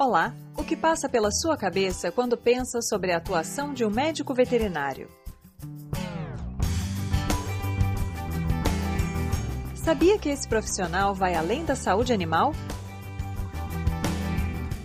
Olá! 0.00 0.32
O 0.56 0.62
que 0.62 0.76
passa 0.76 1.08
pela 1.08 1.28
sua 1.32 1.56
cabeça 1.56 2.12
quando 2.12 2.36
pensa 2.36 2.80
sobre 2.80 3.10
a 3.10 3.16
atuação 3.16 3.74
de 3.74 3.84
um 3.84 3.90
médico 3.90 4.32
veterinário? 4.32 5.08
Sabia 9.74 10.16
que 10.16 10.28
esse 10.28 10.46
profissional 10.46 11.16
vai 11.16 11.34
além 11.34 11.64
da 11.64 11.74
saúde 11.74 12.12
animal? 12.12 12.52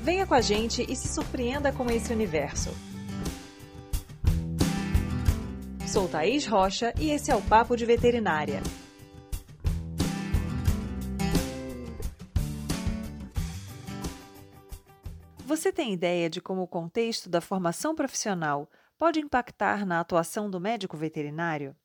Venha 0.01 0.25
com 0.25 0.33
a 0.33 0.41
gente 0.41 0.83
e 0.89 0.95
se 0.95 1.07
surpreenda 1.09 1.71
com 1.71 1.85
esse 1.91 2.11
universo. 2.11 2.71
Sou 5.85 6.07
Thaís 6.07 6.47
Rocha 6.47 6.91
e 6.99 7.11
esse 7.11 7.29
é 7.29 7.35
o 7.35 7.41
Papo 7.43 7.77
de 7.77 7.85
Veterinária. 7.85 8.63
Você 15.53 15.71
tem 15.71 15.93
ideia 15.93 16.31
de 16.31 16.41
como 16.41 16.63
o 16.63 16.67
contexto 16.67 17.29
da 17.29 17.39
formação 17.39 17.93
profissional 17.93 18.67
pode 18.97 19.19
impactar 19.19 19.85
na 19.85 19.99
atuação 19.99 20.49
do 20.49 20.59
médico 20.59 20.97
veterinário? 20.97 21.75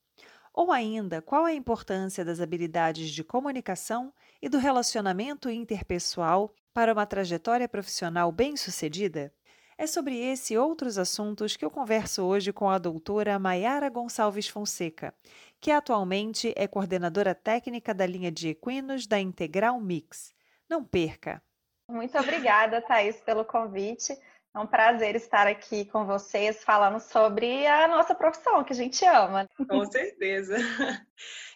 Ou 0.55 0.73
ainda, 0.73 1.21
qual 1.21 1.45
a 1.45 1.53
importância 1.53 2.25
das 2.25 2.41
habilidades 2.41 3.11
de 3.11 3.23
comunicação 3.23 4.11
e 4.41 4.49
do 4.49 4.57
relacionamento 4.57 5.51
interpessoal 5.51 6.51
para 6.73 6.95
uma 6.95 7.05
trajetória 7.05 7.69
profissional 7.69 8.33
bem-sucedida? 8.33 9.31
É 9.77 9.87
sobre 9.87 10.17
esse 10.17 10.55
e 10.55 10.59
outros 10.59 10.97
assuntos 10.97 11.55
que 11.55 11.63
eu 11.63 11.71
converso 11.71 12.23
hoje 12.23 12.55
com 12.55 12.71
a 12.71 12.79
doutora 12.79 13.39
Maiara 13.39 13.91
Gonçalves 13.91 14.49
Fonseca, 14.49 15.15
que 15.61 15.71
atualmente 15.71 16.55
é 16.57 16.67
coordenadora 16.67 17.35
técnica 17.35 17.93
da 17.93 18.07
linha 18.07 18.33
de 18.33 18.49
equinos 18.49 19.07
da 19.07 19.21
Integral 19.21 19.79
Mix. 19.79 20.33
Não 20.71 20.83
perca! 20.83 21.43
Muito 21.89 22.19
obrigada, 22.19 22.83
Thaís, 22.83 23.19
pelo 23.21 23.45
convite. 23.45 24.13
É 24.55 24.59
um 24.59 24.67
prazer 24.67 25.15
estar 25.15 25.47
aqui 25.47 25.85
com 25.87 26.05
vocês 26.05 26.63
falando 26.65 27.01
sobre 27.01 27.67
a 27.67 27.87
nossa 27.89 28.15
profissão, 28.15 28.65
que 28.65 28.73
a 28.73 28.77
gente 28.77 29.05
ama. 29.05 29.49
Com 29.69 29.85
certeza. 29.91 30.57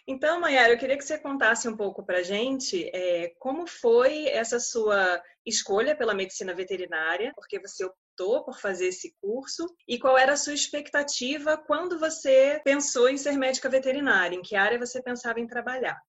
Então, 0.05 0.41
Mayara, 0.41 0.73
eu 0.73 0.77
queria 0.77 0.97
que 0.97 1.05
você 1.05 1.17
contasse 1.17 1.65
um 1.65 1.77
pouco 1.77 2.05
para 2.05 2.17
a 2.17 2.23
gente 2.23 2.89
é, 2.93 3.33
como 3.39 3.65
foi 3.65 4.27
essa 4.27 4.59
sua 4.59 5.23
escolha 5.45 5.95
pela 5.95 6.13
medicina 6.13 6.53
veterinária, 6.53 7.31
porque 7.33 7.57
você 7.57 7.85
optou 7.85 8.43
por 8.43 8.59
fazer 8.59 8.87
esse 8.87 9.15
curso, 9.21 9.65
e 9.87 9.97
qual 9.97 10.17
era 10.17 10.33
a 10.33 10.37
sua 10.37 10.53
expectativa 10.53 11.55
quando 11.55 11.97
você 11.97 12.61
pensou 12.65 13.07
em 13.07 13.15
ser 13.15 13.37
médica 13.37 13.69
veterinária, 13.69 14.35
em 14.35 14.41
que 14.41 14.57
área 14.57 14.77
você 14.77 15.01
pensava 15.01 15.39
em 15.39 15.47
trabalhar? 15.47 16.01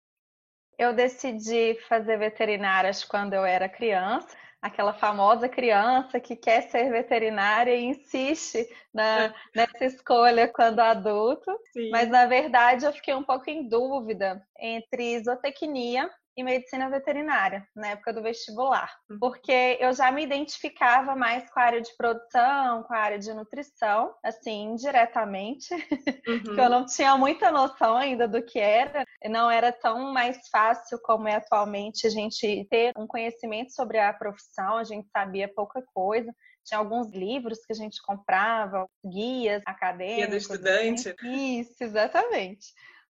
Eu 0.78 0.92
decidi 0.92 1.78
fazer 1.89 2.19
veterinárias 2.19 3.05
quando 3.05 3.34
eu 3.34 3.44
era 3.44 3.69
criança, 3.69 4.36
aquela 4.61 4.94
famosa 4.94 5.48
criança 5.48 6.19
que 6.19 6.34
quer 6.34 6.62
ser 6.62 6.91
veterinária 6.91 7.75
e 7.75 7.84
insiste 7.84 8.67
na, 8.92 9.34
nessa 9.55 9.84
escolha 9.84 10.48
quando 10.48 10.80
adulto. 10.80 11.50
Sim. 11.72 11.91
Mas 11.91 12.08
na 12.08 12.27
verdade 12.27 12.84
eu 12.84 12.92
fiquei 12.92 13.14
um 13.14 13.22
pouco 13.22 13.48
em 13.50 13.69
dúvida 13.69 14.42
entre 14.58 15.22
zootecnia 15.22 16.11
e 16.36 16.42
medicina 16.42 16.88
veterinária, 16.90 17.66
na 17.74 17.88
época 17.88 18.12
do 18.12 18.22
vestibular, 18.22 18.92
uhum. 19.08 19.18
porque 19.18 19.78
eu 19.80 19.92
já 19.92 20.10
me 20.10 20.22
identificava 20.22 21.14
mais 21.14 21.48
com 21.50 21.60
a 21.60 21.64
área 21.64 21.80
de 21.80 21.96
produção, 21.96 22.82
com 22.82 22.94
a 22.94 22.98
área 22.98 23.18
de 23.18 23.32
nutrição, 23.32 24.14
assim, 24.22 24.72
indiretamente, 24.72 25.72
uhum. 25.74 26.42
que 26.55 26.60
eu 26.60 26.68
não 26.68 26.84
tinha 26.84 27.16
muita 27.16 27.50
noção 27.50 27.96
ainda 27.96 28.27
do 28.27 28.42
que 28.42 28.58
era, 28.58 29.05
não 29.28 29.50
era 29.50 29.72
tão 29.72 30.12
mais 30.12 30.48
fácil 30.48 30.98
como 31.02 31.28
é 31.28 31.36
atualmente 31.36 32.06
a 32.06 32.10
gente 32.10 32.66
ter 32.70 32.92
um 32.96 33.06
conhecimento 33.06 33.72
sobre 33.72 33.98
a 33.98 34.12
profissão, 34.12 34.77
a 34.77 34.84
gente 34.84 35.08
sabia 35.10 35.52
pouca 35.52 35.82
coisa. 35.94 36.32
Tinha 36.64 36.78
alguns 36.78 37.12
livros 37.12 37.58
que 37.66 37.72
a 37.72 37.77
gente 37.77 38.00
comprava, 38.02 38.88
guias 39.05 39.62
acadêmicos. 39.66 40.16
Guia 40.16 40.28
do 40.28 40.36
estudante. 40.36 41.08
Assim. 41.11 41.61
Isso, 41.61 41.84
exatamente. 41.84 42.68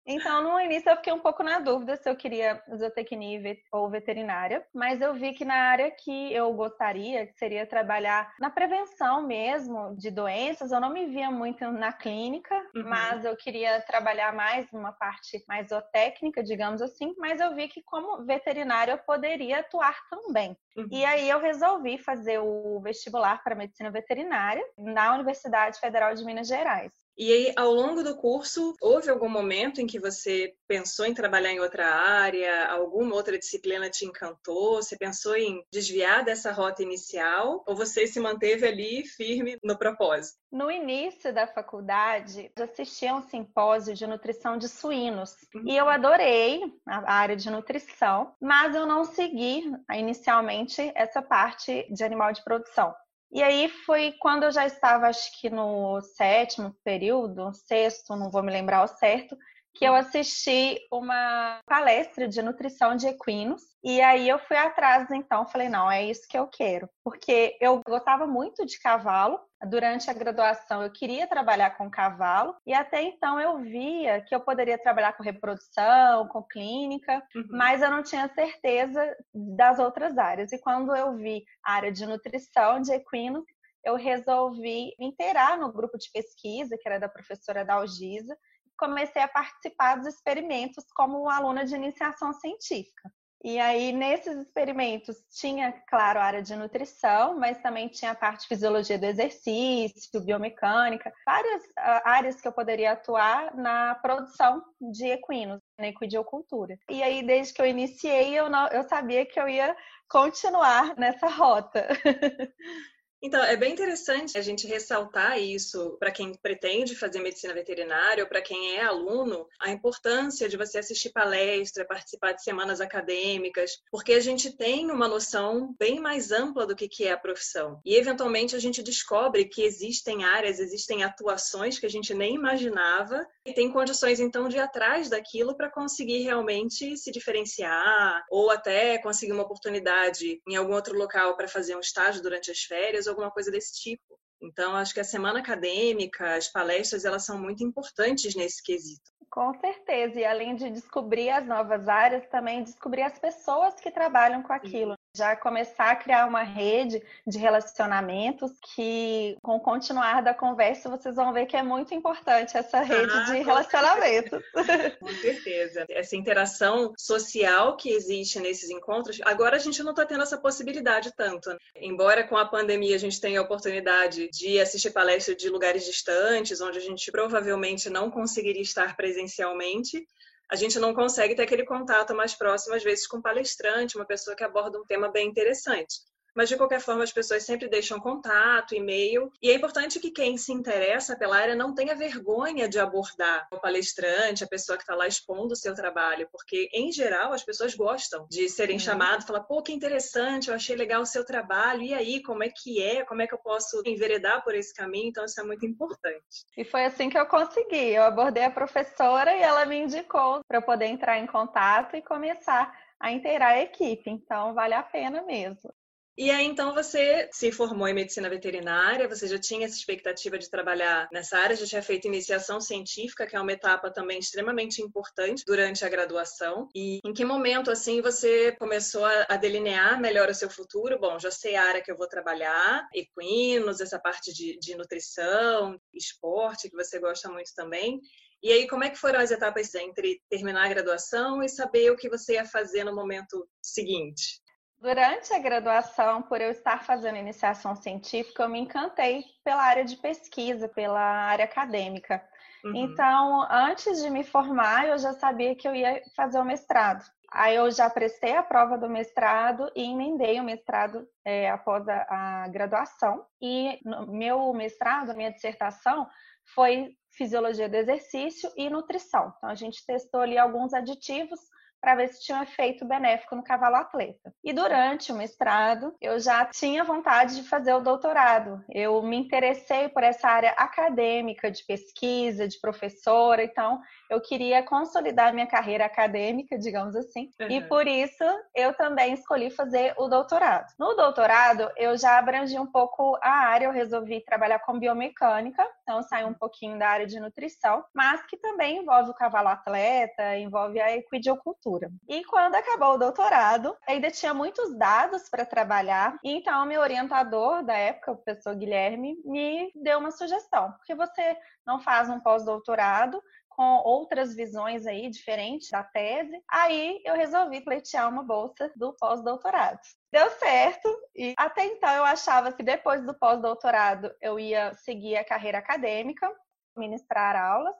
Então, 0.05 0.41
no 0.41 0.59
início 0.59 0.89
eu 0.89 0.95
fiquei 0.95 1.13
um 1.13 1.19
pouco 1.19 1.43
na 1.43 1.59
dúvida 1.59 1.95
se 1.95 2.09
eu 2.09 2.15
queria 2.15 2.61
zootecnia 2.75 3.57
ou 3.71 3.89
veterinária, 3.89 4.65
mas 4.73 5.01
eu 5.01 5.13
vi 5.13 5.33
que 5.33 5.45
na 5.45 5.55
área 5.55 5.91
que 5.91 6.33
eu 6.33 6.51
gostaria, 6.53 7.27
que 7.27 7.33
seria 7.33 7.65
trabalhar 7.65 8.33
na 8.39 8.49
prevenção 8.49 9.25
mesmo 9.25 9.95
de 9.95 10.09
doenças, 10.09 10.71
eu 10.71 10.79
não 10.79 10.91
me 10.91 11.05
via 11.05 11.29
muito 11.29 11.69
na 11.71 11.93
clínica, 11.93 12.55
uhum. 12.75 12.89
mas 12.89 13.23
eu 13.23 13.35
queria 13.35 13.81
trabalhar 13.81 14.33
mais 14.33 14.71
numa 14.71 14.91
parte 14.91 15.43
mais 15.47 15.69
zootécnica, 15.69 16.43
digamos 16.43 16.81
assim, 16.81 17.13
mas 17.17 17.39
eu 17.39 17.53
vi 17.55 17.67
que 17.67 17.81
como 17.83 18.25
veterinária 18.25 18.93
eu 18.93 18.97
poderia 18.97 19.59
atuar 19.59 19.95
também. 20.09 20.57
Uhum. 20.75 20.87
E 20.91 21.05
aí 21.05 21.29
eu 21.29 21.39
resolvi 21.39 21.97
fazer 21.97 22.39
o 22.39 22.79
vestibular 22.81 23.43
para 23.43 23.55
medicina 23.55 23.91
veterinária 23.91 24.63
na 24.77 25.13
Universidade 25.13 25.79
Federal 25.79 26.13
de 26.13 26.23
Minas 26.25 26.47
Gerais. 26.47 26.91
E 27.19 27.33
aí, 27.33 27.53
ao 27.57 27.73
longo 27.73 28.01
do 28.01 28.15
curso, 28.15 28.73
houve 28.81 29.09
algum 29.09 29.27
momento 29.27 29.81
em 29.81 29.85
que 29.85 29.99
você 29.99 30.53
pensou 30.65 31.05
em 31.05 31.13
trabalhar 31.13 31.51
em 31.51 31.59
outra 31.59 31.85
área? 31.85 32.67
Alguma 32.67 33.13
outra 33.13 33.37
disciplina 33.37 33.89
te 33.89 34.05
encantou? 34.05 34.77
Você 34.77 34.97
pensou 34.97 35.35
em 35.35 35.61
desviar 35.69 36.23
dessa 36.23 36.53
rota 36.53 36.81
inicial? 36.81 37.61
Ou 37.67 37.75
você 37.75 38.07
se 38.07 38.21
manteve 38.21 38.65
ali 38.65 39.05
firme 39.05 39.59
no 39.61 39.77
propósito? 39.77 40.39
No 40.49 40.71
início 40.71 41.33
da 41.33 41.45
faculdade, 41.45 42.49
eu 42.55 42.63
assisti 42.63 43.05
a 43.05 43.15
um 43.15 43.21
simpósio 43.21 43.93
de 43.93 44.07
nutrição 44.07 44.57
de 44.57 44.69
suínos. 44.69 45.35
Uhum. 45.53 45.63
E 45.65 45.75
eu 45.75 45.89
adorei 45.89 46.61
a 46.87 47.13
área 47.13 47.35
de 47.35 47.49
nutrição, 47.49 48.33
mas 48.39 48.73
eu 48.73 48.85
não 48.85 49.03
segui 49.03 49.69
inicialmente 49.93 50.89
essa 50.95 51.21
parte 51.21 51.85
de 51.93 52.01
animal 52.01 52.31
de 52.31 52.41
produção. 52.45 52.95
E 53.31 53.43
aí 53.43 53.69
foi 53.69 54.13
quando 54.19 54.43
eu 54.43 54.51
já 54.51 54.65
estava, 54.65 55.07
acho 55.07 55.39
que 55.39 55.49
no 55.49 56.01
sétimo 56.01 56.75
período, 56.83 57.53
sexto, 57.53 58.15
não 58.15 58.31
vou 58.31 58.41
me 58.41 58.51
lembrar 58.51 58.77
ao 58.79 58.87
certo, 58.87 59.37
que 59.79 59.85
eu 59.85 59.95
assisti 59.95 60.77
uma 60.91 61.61
palestra 61.65 62.27
de 62.27 62.41
nutrição 62.41 62.97
de 62.97 63.07
equinos. 63.07 63.61
E 63.81 64.01
aí 64.01 64.27
eu 64.27 64.37
fui 64.37 64.57
atrás, 64.57 65.09
então, 65.09 65.47
falei, 65.47 65.69
não, 65.69 65.89
é 65.89 66.03
isso 66.03 66.27
que 66.27 66.37
eu 66.37 66.47
quero. 66.47 66.89
Porque 67.01 67.57
eu 67.61 67.81
gostava 67.87 68.27
muito 68.27 68.65
de 68.65 68.77
cavalo. 68.77 69.39
Durante 69.69 70.09
a 70.09 70.13
graduação 70.13 70.83
eu 70.83 70.91
queria 70.91 71.27
trabalhar 71.27 71.77
com 71.77 71.89
cavalo 71.89 72.55
e 72.65 72.73
até 72.73 73.01
então 73.01 73.39
eu 73.39 73.59
via 73.59 74.21
que 74.21 74.33
eu 74.33 74.39
poderia 74.39 74.77
trabalhar 74.77 75.13
com 75.13 75.23
reprodução, 75.23 76.27
com 76.27 76.43
clínica, 76.43 77.21
uhum. 77.35 77.47
mas 77.49 77.81
eu 77.81 77.89
não 77.89 78.03
tinha 78.03 78.27
certeza 78.33 79.01
das 79.33 79.79
outras 79.79 80.17
áreas. 80.17 80.51
E 80.51 80.59
quando 80.59 80.93
eu 80.93 81.15
vi 81.15 81.43
a 81.63 81.73
área 81.73 81.91
de 81.91 82.05
nutrição 82.05 82.81
de 82.81 82.91
equinos, 82.91 83.45
eu 83.83 83.95
resolvi 83.95 84.93
me 84.99 85.07
inteirar 85.07 85.57
no 85.57 85.71
grupo 85.71 85.97
de 85.97 86.11
pesquisa, 86.11 86.77
que 86.77 86.87
era 86.87 86.99
da 86.99 87.07
professora 87.07 87.63
Dalgisa, 87.63 88.37
comecei 88.79 89.21
a 89.21 89.27
participar 89.27 89.97
dos 89.97 90.07
experimentos 90.07 90.85
como 90.95 91.29
aluna 91.29 91.65
de 91.65 91.75
iniciação 91.75 92.33
científica. 92.33 93.11
E 93.41 93.57
aí, 93.57 93.93
nesses 93.93 94.35
experimentos, 94.37 95.15
tinha, 95.29 95.71
claro, 95.87 96.19
a 96.19 96.23
área 96.23 96.41
de 96.41 96.53
nutrição, 96.57 97.39
mas 97.39 97.57
também 97.61 97.87
tinha 97.87 98.11
a 98.11 98.15
parte 98.15 98.41
de 98.41 98.47
fisiologia 98.49 98.99
do 98.99 99.05
exercício, 99.05 100.19
biomecânica, 100.19 101.13
várias 101.25 101.63
uh, 101.63 102.01
áreas 102.03 102.41
que 102.41 102.47
eu 102.47 102.51
poderia 102.51 102.91
atuar 102.91 103.55
na 103.55 103.95
produção 103.95 104.61
de 104.91 105.05
equinos, 105.05 105.61
na 105.79 105.87
equidiocultura. 105.87 106.77
E 106.89 107.01
aí, 107.01 107.25
desde 107.25 107.53
que 107.53 107.61
eu 107.61 107.65
iniciei, 107.65 108.37
eu, 108.37 108.49
não, 108.49 108.67
eu 108.67 108.83
sabia 108.83 109.25
que 109.25 109.39
eu 109.39 109.47
ia 109.47 109.73
continuar 110.09 110.97
nessa 110.97 111.29
rota. 111.29 111.87
Então, 113.21 113.43
é 113.43 113.57
bem 113.57 113.73
interessante 113.73 114.37
a 114.37 114.41
gente 114.41 114.65
ressaltar 114.65 115.37
isso 115.37 115.97
para 115.99 116.11
quem 116.11 116.33
pretende 116.35 116.95
fazer 116.95 117.19
medicina 117.19 117.53
veterinária 117.53 118.23
ou 118.23 118.29
para 118.29 118.41
quem 118.41 118.77
é 118.77 118.81
aluno, 118.81 119.45
a 119.59 119.69
importância 119.69 120.47
de 120.47 120.55
você 120.55 120.79
assistir 120.79 121.09
palestra, 121.09 121.85
participar 121.85 122.31
de 122.31 122.41
semanas 122.41 122.79
acadêmicas, 122.79 123.81
porque 123.91 124.13
a 124.13 124.21
gente 124.21 124.55
tem 124.55 124.89
uma 124.89 125.07
noção 125.07 125.75
bem 125.77 125.99
mais 125.99 126.31
ampla 126.31 126.65
do 126.65 126.75
que 126.75 127.03
é 127.03 127.11
a 127.11 127.17
profissão. 127.17 127.81
E, 127.83 127.95
eventualmente, 127.95 128.55
a 128.55 128.59
gente 128.59 128.81
descobre 128.81 129.45
que 129.45 129.63
existem 129.63 130.23
áreas, 130.23 130.59
existem 130.59 131.03
atuações 131.03 131.77
que 131.77 131.85
a 131.85 131.89
gente 131.89 132.13
nem 132.13 132.35
imaginava 132.35 133.27
e 133.45 133.53
tem 133.53 133.69
condições, 133.69 134.21
então, 134.21 134.47
de 134.47 134.55
ir 134.55 134.61
atrás 134.61 135.09
daquilo 135.09 135.57
para 135.57 135.69
conseguir 135.69 136.23
realmente 136.23 136.95
se 136.95 137.11
diferenciar 137.11 138.23
ou 138.29 138.49
até 138.49 138.97
conseguir 138.97 139.33
uma 139.33 139.43
oportunidade 139.43 140.41
em 140.47 140.55
algum 140.55 140.73
outro 140.73 140.97
local 140.97 141.35
para 141.35 141.49
fazer 141.49 141.75
um 141.75 141.81
estágio 141.81 142.21
durante 142.21 142.49
as 142.49 142.59
férias 142.59 143.08
alguma 143.09 143.31
coisa 143.31 143.51
desse 143.51 143.79
tipo. 143.79 144.19
Então, 144.41 144.75
acho 144.75 144.93
que 144.93 144.99
a 144.99 145.03
semana 145.03 145.39
acadêmica, 145.39 146.35
as 146.35 146.47
palestras, 146.47 147.03
elas 147.03 147.25
são 147.25 147.39
muito 147.39 147.63
importantes 147.63 148.35
nesse 148.35 148.63
quesito. 148.63 149.11
Com 149.29 149.53
certeza, 149.59 150.19
e 150.19 150.25
além 150.25 150.55
de 150.55 150.69
descobrir 150.69 151.29
as 151.29 151.45
novas 151.45 151.87
áreas, 151.87 152.27
também 152.29 152.63
descobrir 152.63 153.03
as 153.03 153.19
pessoas 153.19 153.75
que 153.75 153.91
trabalham 153.91 154.41
com 154.41 154.53
aquilo. 154.53 154.95
Já 155.15 155.35
começar 155.35 155.91
a 155.91 155.95
criar 155.95 156.27
uma 156.27 156.43
rede 156.43 157.01
de 157.25 157.37
relacionamentos 157.37 158.51
que, 158.75 159.37
com 159.41 159.55
o 159.55 159.59
continuar 159.59 160.21
da 160.21 160.33
conversa, 160.33 160.89
vocês 160.89 161.15
vão 161.15 161.33
ver 161.33 161.45
que 161.45 161.57
é 161.57 161.63
muito 161.63 161.93
importante 161.93 162.57
essa 162.57 162.81
rede 162.81 163.11
ah, 163.11 163.23
de 163.23 163.39
relacionamentos. 163.39 164.41
Com 164.99 165.09
certeza. 165.09 165.85
Essa 165.89 166.15
interação 166.15 166.93
social 166.97 167.75
que 167.75 167.89
existe 167.89 168.39
nesses 168.39 168.69
encontros, 168.69 169.19
agora 169.25 169.55
a 169.55 169.59
gente 169.59 169.81
não 169.83 169.91
está 169.91 170.05
tendo 170.05 170.23
essa 170.23 170.37
possibilidade 170.37 171.11
tanto. 171.15 171.49
Né? 171.49 171.57
Embora 171.75 172.23
com 172.23 172.37
a 172.37 172.45
pandemia 172.45 172.95
a 172.95 172.99
gente 172.99 173.19
tenha 173.19 173.39
a 173.39 173.43
oportunidade 173.43 174.29
de 174.29 174.59
assistir 174.59 174.91
palestras 174.91 175.35
de 175.37 175.49
lugares 175.49 175.85
distantes, 175.85 176.61
onde 176.61 176.77
a 176.77 176.81
gente 176.81 177.11
provavelmente 177.11 177.89
não 177.89 178.11
conseguiria 178.11 178.61
estar 178.61 178.95
presencialmente, 178.95 180.07
a 180.51 180.55
gente 180.55 180.79
não 180.79 180.93
consegue 180.93 181.35
ter 181.35 181.43
aquele 181.43 181.65
contato 181.65 182.15
mais 182.15 182.33
próximo, 182.33 182.75
às 182.75 182.83
vezes, 182.83 183.05
com 183.05 183.17
um 183.17 183.21
palestrante, 183.21 183.95
uma 183.95 184.05
pessoa 184.05 184.35
que 184.35 184.43
aborda 184.43 184.79
um 184.79 184.85
tema 184.85 185.09
bem 185.09 185.27
interessante. 185.27 185.99
Mas, 186.35 186.49
de 186.49 186.57
qualquer 186.57 186.79
forma, 186.79 187.03
as 187.03 187.11
pessoas 187.11 187.43
sempre 187.43 187.67
deixam 187.67 187.99
contato, 187.99 188.75
e-mail. 188.75 189.31
E 189.41 189.49
é 189.49 189.53
importante 189.53 189.99
que 189.99 190.11
quem 190.11 190.37
se 190.37 190.51
interessa 190.51 191.15
pela 191.15 191.37
área 191.37 191.55
não 191.55 191.73
tenha 191.73 191.95
vergonha 191.95 192.67
de 192.67 192.79
abordar 192.79 193.47
o 193.51 193.59
palestrante, 193.59 194.43
a 194.43 194.47
pessoa 194.47 194.77
que 194.77 194.83
está 194.83 194.95
lá 194.95 195.07
expondo 195.07 195.53
o 195.53 195.57
seu 195.57 195.73
trabalho, 195.73 196.27
porque, 196.31 196.69
em 196.73 196.91
geral, 196.91 197.33
as 197.33 197.43
pessoas 197.43 197.75
gostam 197.75 198.27
de 198.29 198.49
serem 198.49 198.75
uhum. 198.75 198.79
chamadas, 198.79 199.25
falar, 199.25 199.41
pô, 199.41 199.61
que 199.61 199.73
interessante, 199.73 200.49
eu 200.49 200.55
achei 200.55 200.75
legal 200.75 201.01
o 201.01 201.05
seu 201.05 201.25
trabalho, 201.25 201.81
e 201.81 201.93
aí, 201.93 202.21
como 202.21 202.43
é 202.43 202.49
que 202.49 202.81
é? 202.81 203.03
Como 203.03 203.21
é 203.21 203.27
que 203.27 203.33
eu 203.33 203.39
posso 203.39 203.81
enveredar 203.85 204.43
por 204.43 204.55
esse 204.55 204.73
caminho? 204.73 205.09
Então, 205.09 205.25
isso 205.25 205.39
é 205.39 205.43
muito 205.43 205.65
importante. 205.65 206.45
E 206.57 206.63
foi 206.63 206.85
assim 206.85 207.09
que 207.09 207.17
eu 207.17 207.25
consegui. 207.25 207.93
Eu 207.93 208.03
abordei 208.03 208.43
a 208.43 208.51
professora 208.51 209.35
e 209.35 209.41
ela 209.41 209.65
me 209.65 209.77
indicou 209.77 210.41
para 210.47 210.57
eu 210.57 210.61
poder 210.61 210.85
entrar 210.85 211.17
em 211.17 211.27
contato 211.27 211.95
e 211.95 212.01
começar 212.01 212.77
a 212.99 213.11
inteirar 213.11 213.49
a 213.49 213.61
equipe. 213.61 214.09
Então, 214.09 214.53
vale 214.53 214.73
a 214.73 214.83
pena 214.83 215.21
mesmo. 215.23 215.73
E 216.19 216.29
aí, 216.31 216.45
então, 216.45 216.73
você 216.73 217.29
se 217.31 217.49
formou 217.49 217.87
em 217.87 217.93
medicina 217.93 218.29
veterinária, 218.29 219.07
você 219.07 219.25
já 219.25 219.39
tinha 219.39 219.65
essa 219.65 219.77
expectativa 219.77 220.37
de 220.37 220.49
trabalhar 220.49 221.07
nessa 221.13 221.37
área, 221.37 221.55
já 221.55 221.65
tinha 221.65 221.81
feito 221.81 222.07
iniciação 222.07 222.59
científica, 222.59 223.25
que 223.25 223.37
é 223.37 223.39
uma 223.39 223.53
etapa 223.53 223.89
também 223.89 224.19
extremamente 224.19 224.81
importante 224.81 225.45
durante 225.47 225.85
a 225.85 225.87
graduação. 225.87 226.67
E 226.75 226.99
em 227.05 227.13
que 227.13 227.23
momento, 227.23 227.71
assim, 227.71 228.01
você 228.01 228.51
começou 228.59 229.05
a 229.05 229.37
delinear 229.37 229.97
melhor 230.01 230.27
o 230.27 230.35
seu 230.35 230.49
futuro? 230.49 230.99
Bom, 230.99 231.17
já 231.17 231.31
sei 231.31 231.55
a 231.55 231.63
área 231.63 231.81
que 231.81 231.89
eu 231.89 231.95
vou 231.95 232.09
trabalhar, 232.09 232.85
equinos, 232.93 233.79
essa 233.79 233.97
parte 233.97 234.33
de, 234.33 234.59
de 234.59 234.75
nutrição, 234.75 235.79
esporte, 235.93 236.69
que 236.69 236.75
você 236.75 236.99
gosta 236.99 237.29
muito 237.29 237.51
também. 237.55 237.97
E 238.43 238.51
aí, 238.51 238.67
como 238.67 238.83
é 238.83 238.89
que 238.89 238.99
foram 238.99 239.21
as 239.21 239.31
etapas 239.31 239.73
entre 239.73 240.21
terminar 240.29 240.65
a 240.65 240.69
graduação 240.69 241.41
e 241.41 241.47
saber 241.47 241.89
o 241.93 241.95
que 241.95 242.09
você 242.09 242.33
ia 242.33 242.45
fazer 242.45 242.83
no 242.83 242.93
momento 242.93 243.47
seguinte? 243.61 244.41
Durante 244.81 245.33
a 245.33 245.39
graduação, 245.39 246.21
por 246.21 246.39
eu 246.39 246.51
estar 246.51 246.85
fazendo 246.85 247.17
iniciação 247.17 247.75
científica, 247.75 248.43
eu 248.43 248.49
me 248.49 248.59
encantei 248.59 249.25
pela 249.43 249.61
área 249.61 249.83
de 249.83 249.97
pesquisa, 249.97 250.69
pela 250.69 251.01
área 251.01 251.43
acadêmica. 251.43 252.23
Uhum. 252.63 252.75
Então, 252.75 253.47
antes 253.51 254.01
de 254.01 254.09
me 254.09 254.23
formar, 254.23 254.87
eu 254.87 254.97
já 254.97 255.13
sabia 255.13 255.53
que 255.53 255.67
eu 255.67 255.75
ia 255.75 256.01
fazer 256.15 256.39
o 256.39 256.45
mestrado. 256.45 257.03
Aí 257.31 257.55
eu 257.55 257.69
já 257.69 257.89
prestei 257.89 258.35
a 258.35 258.41
prova 258.41 258.77
do 258.77 258.89
mestrado 258.89 259.69
e 259.75 259.83
emendei 259.83 260.39
o 260.39 260.43
mestrado 260.43 261.07
é, 261.25 261.49
após 261.49 261.87
a, 261.87 262.05
a 262.09 262.47
graduação. 262.47 263.25
E 263.41 263.79
no 263.83 264.07
meu 264.07 264.51
mestrado, 264.53 265.13
minha 265.13 265.31
dissertação, 265.31 266.07
foi 266.55 266.95
fisiologia 267.11 267.67
do 267.67 267.75
exercício 267.75 268.49
e 268.55 268.69
nutrição. 268.69 269.33
Então, 269.37 269.49
a 269.49 269.55
gente 269.55 269.85
testou 269.85 270.21
ali 270.21 270.37
alguns 270.37 270.73
aditivos 270.73 271.39
para 271.81 271.95
ver 271.95 272.09
se 272.09 272.21
tinha 272.23 272.37
um 272.37 272.43
efeito 272.43 272.85
benéfico 272.85 273.35
no 273.35 273.43
cavalo 273.43 273.75
atleta. 273.75 274.33
E 274.43 274.51
durante 274.51 275.11
o 275.11 275.15
mestrado, 275.15 275.95
eu 276.01 276.19
já 276.19 276.45
tinha 276.45 276.83
vontade 276.83 277.35
de 277.35 277.47
fazer 277.47 277.73
o 277.73 277.79
doutorado. 277.79 278.63
Eu 278.69 279.01
me 279.01 279.17
interessei 279.17 279.87
por 279.89 280.03
essa 280.03 280.27
área 280.27 280.51
acadêmica, 280.51 281.49
de 281.49 281.63
pesquisa, 281.63 282.47
de 282.47 282.59
professora, 282.59 283.43
então 283.43 283.81
eu 284.09 284.19
queria 284.21 284.63
consolidar 284.63 285.33
minha 285.33 285.47
carreira 285.47 285.85
acadêmica, 285.85 286.57
digamos 286.57 286.95
assim, 286.95 287.29
uhum. 287.39 287.47
e 287.49 287.61
por 287.61 287.87
isso 287.87 288.23
eu 288.55 288.73
também 288.73 289.13
escolhi 289.13 289.49
fazer 289.49 289.93
o 289.97 290.07
doutorado. 290.07 290.73
No 290.77 290.95
doutorado, 290.95 291.69
eu 291.77 291.97
já 291.97 292.17
abrangi 292.17 292.57
um 292.57 292.65
pouco 292.65 293.17
a 293.21 293.29
área, 293.29 293.65
eu 293.65 293.71
resolvi 293.71 294.21
trabalhar 294.21 294.59
com 294.59 294.79
biomecânica, 294.79 295.65
então 295.83 296.01
saí 296.03 296.25
um 296.25 296.33
pouquinho 296.33 296.77
da 296.77 296.89
área 296.89 297.07
de 297.07 297.19
nutrição, 297.19 297.83
mas 297.93 298.25
que 298.25 298.37
também 298.37 298.77
envolve 298.77 299.11
o 299.11 299.15
cavalo 299.15 299.49
atleta, 299.49 300.37
envolve 300.37 300.79
a 300.79 300.95
equidiocultura 300.95 301.89
e 302.07 302.23
quando 302.25 302.55
acabou 302.55 302.93
o 302.93 302.97
doutorado, 302.97 303.75
ainda 303.87 304.09
tinha 304.09 304.33
muitos 304.33 304.75
dados 304.77 305.29
para 305.29 305.45
trabalhar, 305.45 306.17
e 306.23 306.31
então 306.31 306.65
meu 306.65 306.81
orientador 306.81 307.63
da 307.63 307.73
época, 307.73 308.11
o 308.11 308.15
professor 308.15 308.55
Guilherme, 308.55 309.15
me 309.25 309.71
deu 309.75 309.99
uma 309.99 310.11
sugestão, 310.11 310.71
porque 310.73 310.95
você 310.95 311.37
não 311.65 311.79
faz 311.79 312.09
um 312.09 312.19
pós-doutorado 312.19 313.21
com 313.59 313.81
outras 313.83 314.33
visões 314.33 314.87
aí 314.87 315.09
diferentes 315.09 315.69
da 315.69 315.83
tese. 315.83 316.41
Aí 316.49 317.01
eu 317.03 317.13
resolvi 317.13 317.59
pleitear 317.59 318.07
uma 318.07 318.23
bolsa 318.23 318.71
do 318.73 318.93
pós-doutorado. 318.93 319.81
Deu 320.09 320.29
certo 320.29 320.87
e 321.13 321.33
até 321.37 321.65
então 321.65 321.89
eu 321.89 322.05
achava 322.05 322.53
que 322.53 322.63
depois 322.63 323.05
do 323.05 323.13
pós-doutorado 323.13 324.15
eu 324.21 324.39
ia 324.39 324.73
seguir 324.75 325.17
a 325.17 325.25
carreira 325.25 325.57
acadêmica, 325.57 326.33
ministrar 326.77 327.35
aulas, 327.35 327.75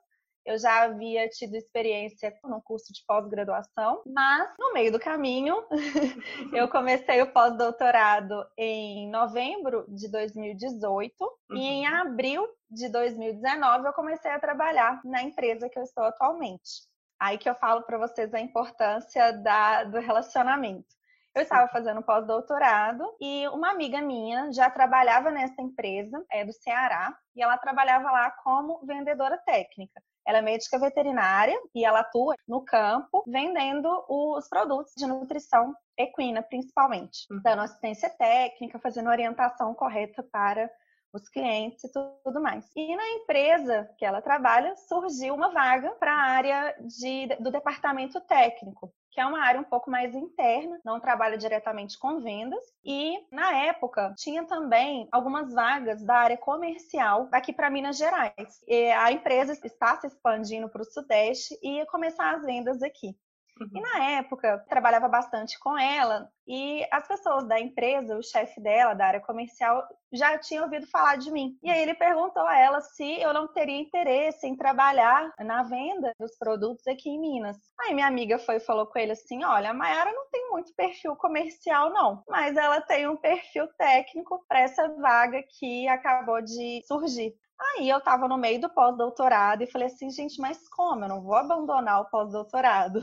eu 0.49 0.57
já 0.57 0.81
havia 0.81 1.29
tido 1.29 1.55
experiência 1.55 2.35
no 2.43 2.59
curso 2.59 2.91
de 2.91 3.03
pós-graduação, 3.05 4.01
mas 4.03 4.51
no 4.57 4.73
meio 4.73 4.91
do 4.91 4.99
caminho, 4.99 5.63
eu 6.51 6.67
comecei 6.67 7.21
o 7.21 7.31
pós-doutorado 7.31 8.43
em 8.57 9.07
novembro 9.11 9.85
de 9.87 10.09
2018 10.09 11.13
uhum. 11.21 11.55
e 11.55 11.59
em 11.59 11.87
uhum. 11.87 11.95
abril 11.95 12.47
de 12.67 12.89
2019 12.89 13.87
eu 13.87 13.93
comecei 13.93 14.31
a 14.31 14.39
trabalhar 14.39 14.99
na 15.05 15.21
empresa 15.21 15.69
que 15.69 15.77
eu 15.77 15.83
estou 15.83 16.03
atualmente. 16.03 16.89
Aí 17.19 17.37
que 17.37 17.47
eu 17.47 17.53
falo 17.53 17.83
para 17.83 17.99
vocês 17.99 18.33
a 18.33 18.39
importância 18.39 19.31
da, 19.33 19.83
do 19.83 19.99
relacionamento. 19.99 20.87
Eu 21.35 21.43
estava 21.43 21.67
fazendo 21.67 22.01
pós-doutorado 22.01 23.03
e 23.21 23.47
uma 23.49 23.69
amiga 23.69 24.01
minha 24.01 24.51
já 24.51 24.67
trabalhava 24.67 25.29
nessa 25.29 25.61
empresa, 25.61 26.25
é 26.31 26.43
do 26.43 26.51
Ceará, 26.51 27.15
e 27.35 27.43
ela 27.43 27.57
trabalhava 27.57 28.09
lá 28.09 28.31
como 28.43 28.83
vendedora 28.83 29.37
técnica. 29.45 30.01
Ela 30.29 30.37
é 30.37 30.41
médica 30.43 30.77
veterinária 30.77 31.59
e 31.73 31.83
ela 31.83 32.01
atua 32.01 32.35
no 32.47 32.63
campo 32.63 33.23
vendendo 33.25 33.89
os 34.07 34.47
produtos 34.47 34.93
de 34.95 35.07
nutrição 35.07 35.73
equina, 35.97 36.43
principalmente, 36.43 37.25
uhum. 37.31 37.41
dando 37.43 37.63
assistência 37.63 38.11
técnica, 38.11 38.77
fazendo 38.77 39.09
orientação 39.09 39.73
correta 39.73 40.21
para 40.21 40.69
os 41.13 41.27
clientes 41.29 41.83
e 41.83 41.91
tudo 41.91 42.41
mais. 42.41 42.69
E 42.75 42.95
na 42.95 43.07
empresa 43.09 43.89
que 43.97 44.05
ela 44.05 44.21
trabalha, 44.21 44.75
surgiu 44.75 45.33
uma 45.33 45.51
vaga 45.51 45.91
para 45.91 46.11
a 46.11 46.23
área 46.23 46.75
de, 46.81 47.27
do 47.39 47.51
departamento 47.51 48.19
técnico 48.21 48.93
que 49.11 49.19
é 49.19 49.25
uma 49.25 49.43
área 49.43 49.59
um 49.59 49.65
pouco 49.65 49.89
mais 49.89 50.15
interna, 50.15 50.79
não 50.85 50.99
trabalha 50.99 51.37
diretamente 51.37 51.97
com 51.97 52.19
vendas. 52.19 52.63
E 52.83 53.19
na 53.31 53.53
época 53.65 54.13
tinha 54.17 54.45
também 54.45 55.07
algumas 55.11 55.53
vagas 55.53 56.01
da 56.03 56.15
área 56.15 56.37
comercial 56.37 57.27
aqui 57.31 57.51
para 57.51 57.69
Minas 57.69 57.97
Gerais. 57.97 58.63
E 58.67 58.91
a 58.91 59.11
empresa 59.11 59.59
está 59.63 59.97
se 59.97 60.07
expandindo 60.07 60.69
para 60.69 60.81
o 60.81 60.85
Sudeste 60.85 61.57
e 61.61 61.77
ia 61.77 61.85
começar 61.85 62.35
as 62.35 62.43
vendas 62.43 62.81
aqui. 62.81 63.13
Uhum. 63.59 63.69
E 63.75 63.81
na 63.81 64.05
época, 64.11 64.65
trabalhava 64.69 65.07
bastante 65.07 65.59
com 65.59 65.77
ela 65.77 66.31
e 66.47 66.85
as 66.91 67.07
pessoas 67.07 67.47
da 67.47 67.59
empresa, 67.59 68.17
o 68.17 68.23
chefe 68.23 68.59
dela, 68.61 68.93
da 68.93 69.05
área 69.05 69.19
comercial, 69.19 69.83
já 70.11 70.37
tinham 70.37 70.63
ouvido 70.63 70.87
falar 70.87 71.17
de 71.17 71.29
mim. 71.31 71.57
E 71.61 71.69
aí 71.69 71.81
ele 71.81 71.93
perguntou 71.93 72.41
a 72.43 72.57
ela 72.57 72.81
se 72.81 73.21
eu 73.21 73.33
não 73.33 73.47
teria 73.47 73.79
interesse 73.79 74.47
em 74.47 74.55
trabalhar 74.55 75.31
na 75.39 75.63
venda 75.63 76.11
dos 76.19 76.37
produtos 76.37 76.87
aqui 76.87 77.09
em 77.09 77.19
Minas. 77.19 77.57
Aí 77.81 77.93
minha 77.93 78.07
amiga 78.07 78.39
foi 78.39 78.55
e 78.55 78.61
falou 78.61 78.87
com 78.87 78.97
ele 78.97 79.11
assim: 79.11 79.43
olha, 79.43 79.69
a 79.69 79.73
Mayara 79.73 80.11
não 80.11 80.29
tem 80.31 80.49
muito 80.49 80.73
perfil 80.73 81.15
comercial, 81.15 81.91
não, 81.91 82.23
mas 82.27 82.57
ela 82.57 82.81
tem 82.81 83.07
um 83.07 83.17
perfil 83.17 83.67
técnico 83.77 84.43
para 84.47 84.61
essa 84.61 84.87
vaga 84.95 85.43
que 85.43 85.87
acabou 85.87 86.41
de 86.41 86.81
surgir. 86.87 87.35
Aí 87.59 87.89
eu 87.89 87.97
estava 87.97 88.27
no 88.27 88.37
meio 88.37 88.61
do 88.61 88.69
pós-doutorado 88.69 89.61
e 89.61 89.67
falei 89.67 89.87
assim, 89.87 90.09
gente, 90.09 90.39
mas 90.39 90.67
como? 90.69 91.03
Eu 91.03 91.09
não 91.09 91.21
vou 91.21 91.35
abandonar 91.35 92.01
o 92.01 92.05
pós-doutorado. 92.05 93.01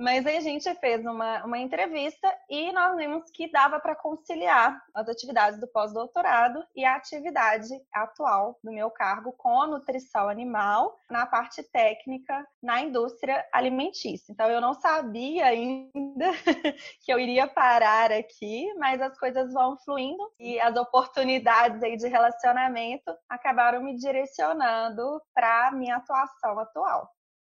Mas 0.00 0.24
aí 0.24 0.38
a 0.38 0.40
gente 0.40 0.74
fez 0.76 1.04
uma, 1.04 1.44
uma 1.44 1.58
entrevista 1.58 2.26
e 2.48 2.72
nós 2.72 2.96
vimos 2.96 3.30
que 3.30 3.52
dava 3.52 3.78
para 3.78 3.94
conciliar 3.94 4.82
as 4.94 5.06
atividades 5.06 5.60
do 5.60 5.68
pós-doutorado 5.68 6.64
e 6.74 6.86
a 6.86 6.96
atividade 6.96 7.68
atual 7.92 8.58
do 8.64 8.72
meu 8.72 8.90
cargo 8.90 9.30
com 9.36 9.60
a 9.60 9.66
nutrição 9.66 10.26
animal 10.26 10.98
na 11.10 11.26
parte 11.26 11.62
técnica 11.62 12.48
na 12.62 12.80
indústria 12.80 13.46
alimentícia. 13.52 14.32
Então 14.32 14.48
eu 14.48 14.58
não 14.58 14.72
sabia 14.72 15.44
ainda 15.44 16.32
que 17.04 17.12
eu 17.12 17.18
iria 17.18 17.46
parar 17.46 18.10
aqui, 18.10 18.72
mas 18.78 19.02
as 19.02 19.18
coisas 19.18 19.52
vão 19.52 19.76
fluindo 19.84 20.32
e 20.38 20.58
as 20.60 20.74
oportunidades 20.76 21.82
aí 21.82 21.98
de 21.98 22.08
relacionamento 22.08 23.14
acabaram 23.28 23.82
me 23.82 23.94
direcionando 23.98 25.20
para 25.34 25.68
a 25.68 25.72
minha 25.72 25.96
atuação 25.96 26.58
atual. 26.58 27.06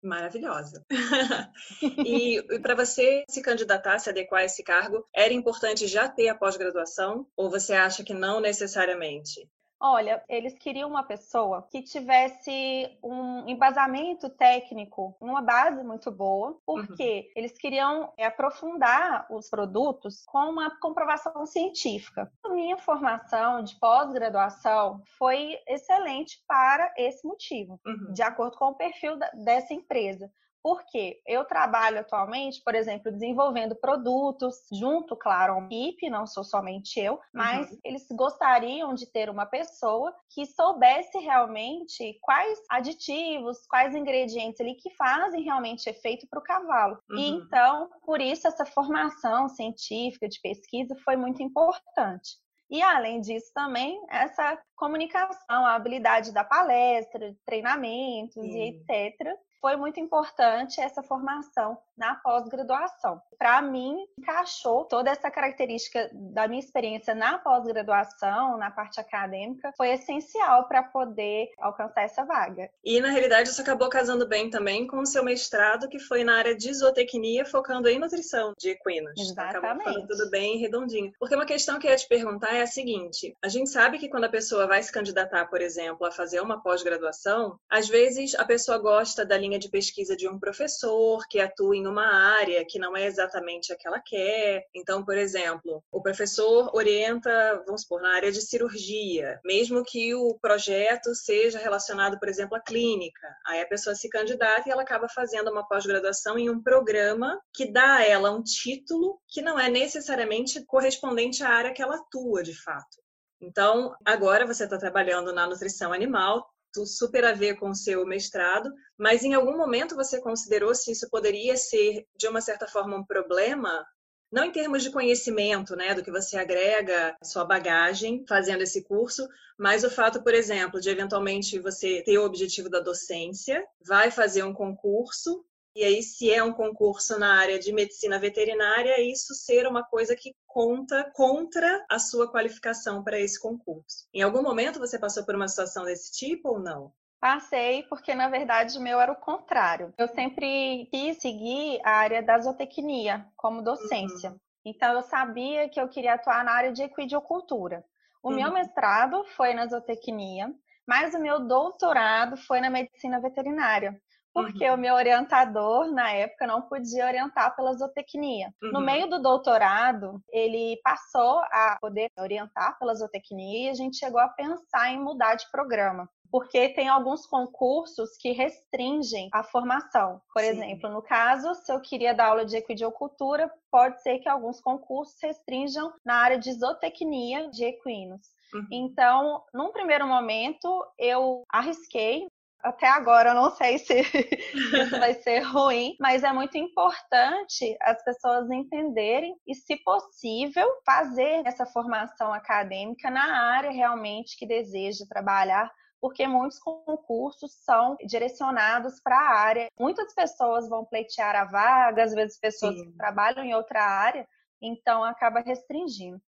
Maravilhosa. 0.02 0.84
e, 2.06 2.38
e 2.38 2.60
para 2.60 2.76
você 2.76 3.24
se 3.30 3.42
candidatar, 3.42 4.00
se 4.00 4.10
adequar 4.10 4.42
a 4.42 4.46
esse 4.46 4.64
cargo, 4.64 5.06
era 5.14 5.34
importante 5.34 5.88
já 5.88 6.10
ter 6.10 6.28
a 6.28 6.36
pós-graduação 6.36 7.28
ou 7.36 7.52
você 7.52 7.74
acha 7.74 8.04
que 8.04 8.14
não 8.14 8.40
necessariamente? 8.40 9.48
Olha, 9.84 10.24
eles 10.30 10.56
queriam 10.60 10.88
uma 10.88 11.02
pessoa 11.02 11.68
que 11.72 11.82
tivesse 11.82 12.96
um 13.02 13.50
embasamento 13.50 14.30
técnico, 14.30 15.16
uma 15.20 15.42
base 15.42 15.84
muito 15.84 16.12
boa, 16.12 16.56
porque 16.64 17.26
uhum. 17.26 17.32
eles 17.36 17.58
queriam 17.58 18.14
é, 18.16 18.28
aprofundar 18.28 19.26
os 19.32 19.50
produtos 19.50 20.24
com 20.28 20.52
uma 20.52 20.70
comprovação 20.80 21.48
científica. 21.48 22.32
A 22.44 22.50
minha 22.50 22.78
formação 22.78 23.64
de 23.64 23.76
pós-graduação 23.80 25.02
foi 25.18 25.58
excelente 25.68 26.44
para 26.48 26.94
esse 26.96 27.26
motivo, 27.26 27.80
uhum. 27.84 28.14
de 28.14 28.22
acordo 28.22 28.58
com 28.58 28.66
o 28.66 28.76
perfil 28.76 29.18
dessa 29.34 29.74
empresa. 29.74 30.32
Porque 30.64 31.22
eu 31.26 31.44
trabalho 31.44 32.00
atualmente, 32.00 32.62
por 32.64 32.76
exemplo, 32.76 33.12
desenvolvendo 33.12 33.76
produtos 33.76 34.56
junto, 34.72 35.16
claro, 35.16 35.54
ao 35.54 35.62
MIP, 35.62 36.10
não 36.10 36.28
sou 36.28 36.44
somente 36.44 37.00
eu, 37.00 37.20
mas 37.34 37.72
uhum. 37.72 37.80
eles 37.84 38.06
gostariam 38.12 38.94
de 38.94 39.06
ter 39.12 39.30
uma 39.30 39.46
pessoa 39.46 40.14
que 40.30 40.46
soubesse 40.46 41.18
realmente 41.18 42.18
quais 42.22 42.60
aditivos, 42.70 43.66
quais 43.68 43.96
ingredientes 43.96 44.62
ali 44.62 44.76
que 44.76 44.90
fazem 44.92 45.44
realmente 45.44 45.90
efeito 45.90 46.28
para 46.30 46.40
o 46.40 46.44
cavalo. 46.44 47.00
Uhum. 47.10 47.18
E 47.18 47.30
então, 47.30 47.90
por 48.06 48.22
isso, 48.22 48.48
essa 48.48 48.66
formação 48.66 49.50
científica 49.50 50.28
de 50.30 50.40
pesquisa 50.42 50.96
foi 51.04 51.16
muito 51.16 51.42
importante. 51.42 52.38
E 52.70 52.82
além 52.82 53.20
disso, 53.20 53.52
também 53.54 54.02
essa 54.10 54.58
comunicação, 54.78 55.66
a 55.66 55.76
habilidade 55.76 56.32
da 56.32 56.44
palestra, 56.44 57.36
treinamentos 57.46 58.42
Sim. 58.42 58.58
e 58.58 58.70
etc 58.70 59.38
foi 59.62 59.76
muito 59.76 60.00
importante 60.00 60.82
essa 60.82 61.04
formação 61.04 61.78
na 61.96 62.16
pós-graduação. 62.16 63.22
Para 63.38 63.62
mim, 63.62 63.96
encaixou 64.18 64.86
toda 64.86 65.12
essa 65.12 65.30
característica 65.30 66.10
da 66.14 66.48
minha 66.48 66.60
experiência 66.60 67.14
na 67.14 67.38
pós-graduação, 67.38 68.58
na 68.58 68.72
parte 68.72 69.00
acadêmica, 69.00 69.72
foi 69.78 69.90
essencial 69.92 70.68
para 70.68 70.82
poder 70.82 71.50
alcançar 71.60 72.02
essa 72.02 72.26
vaga. 72.26 72.70
E 72.84 73.00
na 73.00 73.10
realidade 73.10 73.50
isso 73.50 73.62
acabou 73.62 73.88
casando 73.88 74.28
bem 74.28 74.50
também 74.50 74.88
com 74.88 75.00
o 75.00 75.06
seu 75.06 75.24
mestrado, 75.24 75.88
que 75.88 76.00
foi 76.00 76.24
na 76.24 76.38
área 76.38 76.56
de 76.56 76.74
zootecnia, 76.74 77.46
focando 77.46 77.88
em 77.88 78.00
nutrição 78.00 78.54
de 78.58 78.70
equinos. 78.72 79.14
Exatamente. 79.20 79.58
Acabou 79.58 79.84
ficando 79.84 80.08
tudo 80.08 80.30
bem 80.32 80.58
redondinho. 80.58 81.14
Porque 81.20 81.36
uma 81.36 81.46
questão 81.46 81.78
que 81.78 81.86
eu 81.86 81.92
ia 81.92 81.98
te 81.98 82.08
perguntar 82.08 82.56
é 82.56 82.64
a 82.64 82.68
seguinte: 82.68 83.36
a 83.44 83.48
gente 83.48 83.70
sabe 83.70 84.00
que 84.00 84.10
quando 84.10 84.24
a 84.24 84.30
pessoa 84.30 84.66
vai 84.66 84.82
se 84.82 84.92
candidatar, 84.92 85.46
por 85.46 85.62
exemplo, 85.62 86.06
a 86.08 86.12
fazer 86.12 86.42
uma 86.42 86.62
pós-graduação, 86.62 87.60
às 87.70 87.88
vezes 87.88 88.34
a 88.36 88.46
pessoa 88.46 88.80
gosta 88.80 89.24
da 89.24 89.38
linha 89.52 89.60
de 89.60 89.70
pesquisa 89.70 90.16
de 90.16 90.30
um 90.30 90.40
professor 90.40 91.28
que 91.28 91.40
atua 91.40 91.76
em 91.76 91.86
uma 91.86 92.06
área 92.06 92.66
que 92.66 92.80
não 92.80 92.96
é 92.96 93.06
exatamente 93.06 93.74
a 93.74 93.76
que 93.76 93.86
ela 93.86 94.00
quer. 94.00 94.66
Então, 94.74 95.04
por 95.04 95.18
exemplo, 95.18 95.84
o 95.92 96.02
professor 96.02 96.74
orienta, 96.74 97.62
vamos 97.66 97.82
supor, 97.82 98.02
na 98.02 98.16
área 98.16 98.32
de 98.32 98.42
cirurgia, 98.42 99.42
mesmo 99.44 99.84
que 99.84 100.16
o 100.16 100.38
projeto 100.42 101.14
seja 101.14 101.60
relacionado, 101.60 102.18
por 102.18 102.30
exemplo, 102.30 102.56
à 102.56 102.62
clínica. 102.62 103.28
Aí 103.46 103.62
a 103.62 103.68
pessoa 103.68 103.94
se 103.94 104.10
candidata 104.10 104.70
e 104.70 104.72
ela 104.72 104.84
acaba 104.84 105.10
fazendo 105.10 105.52
uma 105.52 105.68
pós-graduação 105.68 106.40
em 106.40 106.50
um 106.50 106.62
programa 106.62 107.40
que 107.54 107.70
dá 107.70 107.96
a 107.96 108.06
ela 108.06 108.32
um 108.32 108.42
título 108.42 109.20
que 109.28 109.42
não 109.42 109.60
é 109.60 109.70
necessariamente 109.70 110.64
correspondente 110.66 111.44
à 111.44 111.50
área 111.50 111.74
que 111.74 111.82
ela 111.82 111.96
atua 111.96 112.42
de 112.42 112.54
fato. 112.54 113.02
Então, 113.42 113.94
agora 114.06 114.46
você 114.46 114.64
está 114.66 114.78
trabalhando 114.78 115.34
na 115.34 115.48
nutrição 115.48 115.92
animal, 115.92 116.48
super 116.86 117.26
a 117.26 117.34
ver 117.34 117.56
com 117.56 117.70
o 117.70 117.76
seu 117.76 118.06
mestrado, 118.06 118.72
mas 118.98 119.24
em 119.24 119.34
algum 119.34 119.58
momento 119.58 119.96
você 119.96 120.20
considerou 120.22 120.74
se 120.74 120.92
isso 120.92 121.10
poderia 121.10 121.58
ser, 121.58 122.06
de 122.16 122.28
uma 122.28 122.42
certa 122.42 122.68
forma, 122.68 122.98
um 122.98 123.06
problema? 123.06 123.86
Não 124.32 124.46
em 124.46 124.52
termos 124.52 124.82
de 124.82 124.92
conhecimento, 124.92 125.76
né, 125.76 125.94
do 125.94 126.04
que 126.04 126.12
você 126.12 126.38
agrega 126.38 127.16
sua 127.22 127.44
bagagem 127.44 128.24
fazendo 128.28 128.62
esse 128.62 128.84
curso, 128.84 129.28
mas 129.60 129.84
o 129.84 129.90
fato, 129.90 130.24
por 130.24 130.34
exemplo, 130.34 130.80
de 130.80 130.90
eventualmente 130.90 131.60
você 131.60 132.02
ter 132.04 132.18
o 132.18 132.26
objetivo 132.26 132.70
da 132.70 132.80
docência, 132.80 133.64
vai 133.86 134.10
fazer 134.10 134.44
um 134.44 134.54
concurso 134.54 135.44
e 135.74 135.86
aí, 135.86 136.04
se 136.04 136.30
é 136.30 136.44
um 136.44 136.52
concurso 136.52 137.18
na 137.18 137.40
área 137.40 137.58
de 137.58 137.72
medicina 137.72 138.20
veterinária, 138.20 139.00
isso 139.02 139.34
ser 139.34 139.66
uma 139.66 139.84
coisa 139.84 140.16
que 140.16 140.36
conta 140.46 141.10
contra 141.16 141.86
a 141.90 141.98
sua 141.98 142.30
qualificação 142.30 143.02
para 143.02 143.18
esse 143.18 143.40
concurso. 143.40 144.06
Em 144.14 144.22
algum 144.22 144.44
momento 144.44 144.80
você 144.80 145.00
passou 145.00 145.26
por 145.26 145.34
uma 145.34 145.48
situação 145.48 145.86
desse 145.86 146.12
tipo 146.12 146.50
ou 146.50 146.60
não? 146.60 146.92
Passei, 147.22 147.84
porque 147.84 148.14
na 148.14 148.28
verdade 148.28 148.78
o 148.78 148.82
meu 148.82 149.00
era 149.00 149.14
o 149.14 149.16
contrário. 149.16 149.94
Eu 149.98 150.10
sempre 150.10 150.90
quis 150.92 151.18
seguir 151.22 151.80
a 151.86 151.92
área 151.92 152.22
da 152.22 152.38
zootecnia 152.40 153.26
como 153.38 153.62
docência. 153.62 154.32
Uhum. 154.32 154.40
Então 154.66 154.94
eu 154.94 155.04
sabia 155.04 155.70
que 155.70 155.80
eu 155.80 155.88
queria 155.88 156.16
atuar 156.16 156.44
na 156.44 156.52
área 156.52 156.74
de 156.74 156.84
equidiocultura. 156.84 157.86
O 158.22 158.30
uhum. 158.30 158.36
meu 158.36 158.52
mestrado 158.52 159.24
foi 159.38 159.54
na 159.54 159.68
zootecnia, 159.68 160.54
mas 160.86 161.16
o 161.16 161.20
meu 161.20 161.40
doutorado 161.40 162.36
foi 162.36 162.60
na 162.60 162.70
medicina 162.70 163.22
veterinária 163.22 163.98
porque 164.34 164.68
uhum. 164.68 164.76
o 164.76 164.78
meu 164.78 164.96
orientador, 164.96 165.92
na 165.92 166.12
época, 166.12 166.48
não 166.48 166.62
podia 166.62 167.06
orientar 167.06 167.56
pela 167.56 167.74
zootecnia. 167.74 168.54
Uhum. 168.62 168.72
No 168.72 168.82
meio 168.82 169.10
do 169.10 169.22
doutorado, 169.22 170.22
ele 170.32 170.80
passou 170.84 171.40
a 171.40 171.78
poder 171.80 172.10
orientar 172.18 172.78
pela 172.80 172.96
zootecnia 172.96 173.68
e 173.68 173.70
a 173.70 173.74
gente 173.74 173.98
chegou 173.98 174.20
a 174.20 174.30
pensar 174.30 174.92
em 174.92 175.00
mudar 175.00 175.36
de 175.36 175.50
programa. 175.52 176.10
Porque 176.32 176.70
tem 176.70 176.88
alguns 176.88 177.26
concursos 177.26 178.16
que 178.18 178.32
restringem 178.32 179.28
a 179.34 179.44
formação. 179.44 180.22
Por 180.34 180.42
Sim. 180.42 180.48
exemplo, 180.48 180.90
no 180.90 181.02
caso, 181.02 181.54
se 181.56 181.74
eu 181.74 181.82
queria 181.82 182.14
dar 182.14 182.28
aula 182.28 182.46
de 182.46 182.56
equidiocultura, 182.56 183.52
pode 183.70 184.02
ser 184.02 184.20
que 184.20 184.30
alguns 184.30 184.62
concursos 184.62 185.18
restringam 185.22 185.92
na 186.06 186.16
área 186.16 186.40
de 186.40 186.54
zootecnia 186.54 187.50
de 187.50 187.66
equinos. 187.66 188.22
Uhum. 188.54 188.68
Então, 188.72 189.44
num 189.54 189.74
primeiro 189.74 190.08
momento, 190.08 190.86
eu 190.98 191.44
arrisquei 191.50 192.28
até 192.64 192.88
agora 192.88 193.30
eu 193.30 193.36
não 193.36 193.52
sei 193.52 193.78
se 193.78 194.02
isso 194.84 195.00
vai 195.00 195.14
ser 195.16 195.40
ruim, 195.40 195.96
mas 196.00 196.24
é 196.24 196.32
muito 196.32 196.58
importante 196.58 197.76
as 197.82 198.04
pessoas 198.04 198.50
entenderem 198.50 199.36
e, 199.48 199.56
se 199.56 199.78
possível, 199.78 200.68
fazer 200.86 201.42
essa 201.46 201.66
formação 201.66 202.34
acadêmica 202.34 203.10
na 203.10 203.54
área 203.54 203.72
realmente 203.72 204.38
que 204.38 204.46
deseja 204.46 205.06
trabalhar, 205.10 205.72
porque 206.00 206.28
muitos 206.28 206.60
concursos 206.60 207.52
são 207.64 207.96
direcionados 208.06 209.00
para 209.04 209.18
a 209.18 209.40
área. 209.40 209.68
Muitas 209.80 210.14
pessoas 210.14 210.68
vão 210.68 210.86
pleitear 210.86 211.36
a 211.36 211.46
vaga, 211.46 212.04
às 212.04 212.14
vezes 212.14 212.40
pessoas 212.40 212.76
Sim. 212.76 212.86
que 212.86 212.98
trabalham 212.98 213.44
em 213.44 213.54
outra 213.54 213.84
área, 213.84 214.28
então 214.62 215.04
acaba 215.04 215.42
restringindo. 215.42 216.22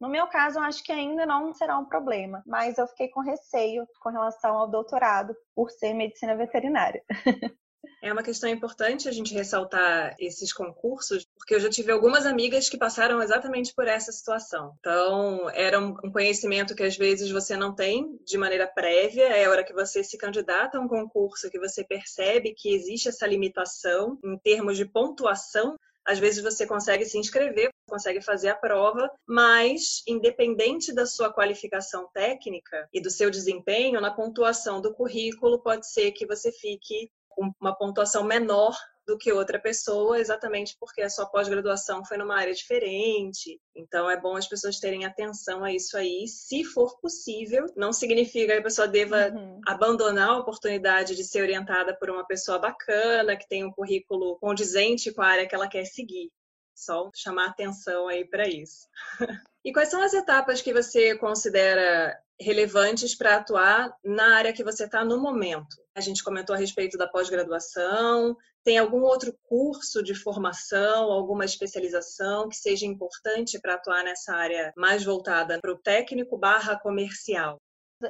No 0.00 0.08
meu 0.08 0.26
caso, 0.26 0.58
eu 0.58 0.62
acho 0.62 0.82
que 0.82 0.90
ainda 0.90 1.26
não 1.26 1.52
será 1.52 1.78
um 1.78 1.84
problema, 1.84 2.42
mas 2.46 2.78
eu 2.78 2.86
fiquei 2.86 3.08
com 3.08 3.20
receio 3.20 3.86
com 4.00 4.08
relação 4.08 4.56
ao 4.56 4.68
doutorado 4.68 5.36
por 5.54 5.70
ser 5.70 5.92
medicina 5.92 6.34
veterinária. 6.34 7.02
É 8.02 8.10
uma 8.12 8.22
questão 8.22 8.48
importante 8.48 9.08
a 9.08 9.12
gente 9.12 9.34
ressaltar 9.34 10.14
esses 10.18 10.52
concursos, 10.54 11.26
porque 11.36 11.54
eu 11.54 11.60
já 11.60 11.68
tive 11.68 11.92
algumas 11.92 12.24
amigas 12.24 12.68
que 12.68 12.78
passaram 12.78 13.22
exatamente 13.22 13.74
por 13.74 13.86
essa 13.86 14.10
situação. 14.10 14.74
Então, 14.78 15.50
era 15.50 15.78
um 15.78 15.94
conhecimento 16.10 16.74
que 16.74 16.82
às 16.82 16.96
vezes 16.96 17.30
você 17.30 17.56
não 17.56 17.74
tem 17.74 18.18
de 18.24 18.38
maneira 18.38 18.66
prévia, 18.66 19.24
é 19.24 19.44
a 19.44 19.50
hora 19.50 19.64
que 19.64 19.74
você 19.74 20.02
se 20.02 20.16
candidata 20.16 20.78
a 20.78 20.80
um 20.80 20.88
concurso 20.88 21.50
que 21.50 21.58
você 21.58 21.84
percebe 21.84 22.54
que 22.56 22.74
existe 22.74 23.08
essa 23.08 23.26
limitação 23.26 24.18
em 24.24 24.38
termos 24.38 24.78
de 24.78 24.86
pontuação 24.86 25.76
às 26.06 26.18
vezes 26.18 26.42
você 26.42 26.66
consegue 26.66 27.04
se 27.04 27.18
inscrever, 27.18 27.70
consegue 27.90 28.22
fazer 28.22 28.48
a 28.48 28.56
prova, 28.56 29.10
mas 29.26 30.02
independente 30.06 30.94
da 30.94 31.04
sua 31.04 31.32
qualificação 31.32 32.08
técnica 32.14 32.88
e 32.92 33.00
do 33.00 33.10
seu 33.10 33.30
desempenho, 33.30 34.00
na 34.00 34.10
pontuação 34.10 34.80
do 34.80 34.94
currículo, 34.94 35.62
pode 35.62 35.86
ser 35.86 36.12
que 36.12 36.26
você 36.26 36.50
fique 36.50 37.10
com 37.28 37.52
uma 37.60 37.76
pontuação 37.76 38.24
menor 38.24 38.74
do 39.10 39.18
que 39.18 39.32
outra 39.32 39.58
pessoa, 39.58 40.20
exatamente 40.20 40.76
porque 40.78 41.02
a 41.02 41.10
sua 41.10 41.26
pós-graduação 41.26 42.04
foi 42.04 42.16
numa 42.16 42.38
área 42.38 42.54
diferente. 42.54 43.60
Então 43.74 44.08
é 44.08 44.16
bom 44.16 44.36
as 44.36 44.46
pessoas 44.46 44.78
terem 44.78 45.04
atenção 45.04 45.64
a 45.64 45.72
isso 45.72 45.96
aí, 45.96 46.28
se 46.28 46.64
for 46.64 46.96
possível. 47.00 47.66
Não 47.76 47.92
significa 47.92 48.52
que 48.52 48.60
a 48.60 48.62
pessoa 48.62 48.86
deva 48.86 49.30
uhum. 49.30 49.60
abandonar 49.66 50.30
a 50.30 50.38
oportunidade 50.38 51.16
de 51.16 51.24
ser 51.24 51.42
orientada 51.42 51.96
por 51.96 52.08
uma 52.08 52.24
pessoa 52.24 52.58
bacana, 52.58 53.36
que 53.36 53.48
tem 53.48 53.64
um 53.64 53.72
currículo 53.72 54.38
condizente 54.38 55.12
com 55.12 55.22
a 55.22 55.26
área 55.26 55.48
que 55.48 55.54
ela 55.54 55.68
quer 55.68 55.84
seguir. 55.84 56.30
Só 56.80 57.10
chamar 57.14 57.48
atenção 57.48 58.08
aí 58.08 58.24
para 58.24 58.48
isso. 58.48 58.88
e 59.62 59.70
quais 59.70 59.90
são 59.90 60.02
as 60.02 60.14
etapas 60.14 60.62
que 60.62 60.72
você 60.72 61.14
considera 61.14 62.18
relevantes 62.40 63.14
para 63.14 63.36
atuar 63.36 63.94
na 64.02 64.36
área 64.36 64.52
que 64.52 64.64
você 64.64 64.84
está 64.84 65.04
no 65.04 65.20
momento? 65.20 65.76
A 65.94 66.00
gente 66.00 66.24
comentou 66.24 66.54
a 66.54 66.58
respeito 66.58 66.96
da 66.96 67.06
pós-graduação. 67.06 68.34
Tem 68.64 68.78
algum 68.78 69.02
outro 69.02 69.36
curso 69.42 70.02
de 70.02 70.14
formação, 70.14 71.12
alguma 71.12 71.44
especialização 71.44 72.48
que 72.48 72.56
seja 72.56 72.86
importante 72.86 73.60
para 73.60 73.74
atuar 73.74 74.02
nessa 74.02 74.34
área 74.34 74.72
mais 74.74 75.04
voltada 75.04 75.60
para 75.60 75.72
o 75.72 75.78
técnico 75.78 76.38
barra 76.38 76.78
comercial? 76.78 77.58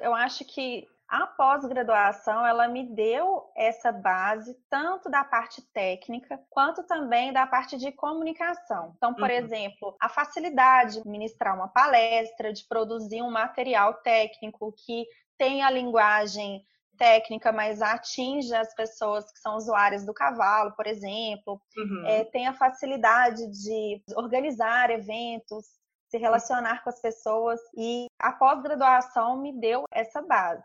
Eu 0.01 0.15
acho 0.15 0.45
que 0.45 0.87
A 1.11 1.27
pós-graduação, 1.27 2.47
ela 2.47 2.69
me 2.69 2.87
deu 2.95 3.51
essa 3.57 3.91
base 3.91 4.57
tanto 4.71 5.11
da 5.11 5.25
parte 5.25 5.61
técnica 5.73 6.41
quanto 6.49 6.85
também 6.85 7.33
da 7.33 7.49
parte 7.49 7.77
de 7.77 7.91
comunicação. 7.91 8.95
Então, 8.97 9.13
por 9.13 9.29
uhum. 9.29 9.35
exemplo, 9.37 9.97
a 10.01 10.09
facilidade 10.09 11.03
de 11.03 11.09
ministrar 11.09 11.57
uma 11.57 11.67
palestra, 11.67 12.53
de 12.53 12.65
produzir 12.69 13.23
um 13.23 13.31
material 13.31 13.95
técnico 13.95 14.73
que 14.87 15.05
tenha 15.37 15.67
a 15.67 15.71
linguagem 15.71 16.65
técnica, 16.97 17.51
mas 17.51 17.83
atinge 17.83 18.55
as 18.55 18.73
pessoas 18.77 19.33
que 19.33 19.41
são 19.41 19.57
usuárias 19.57 20.07
do 20.07 20.15
cavalo, 20.15 20.77
por 20.77 20.87
exemplo. 20.87 21.61
Uhum. 21.77 22.07
É, 22.07 22.23
tem 22.23 22.47
a 22.47 22.53
facilidade 22.53 23.51
de 23.51 24.01
organizar 24.15 24.91
eventos, 24.91 25.67
se 26.09 26.19
relacionar 26.19 26.85
com 26.85 26.91
as 26.91 27.01
pessoas 27.01 27.59
e 27.77 28.07
a 28.17 28.31
pós-graduação 28.31 29.41
me 29.41 29.59
deu 29.59 29.83
essa 29.93 30.23
base. 30.23 30.63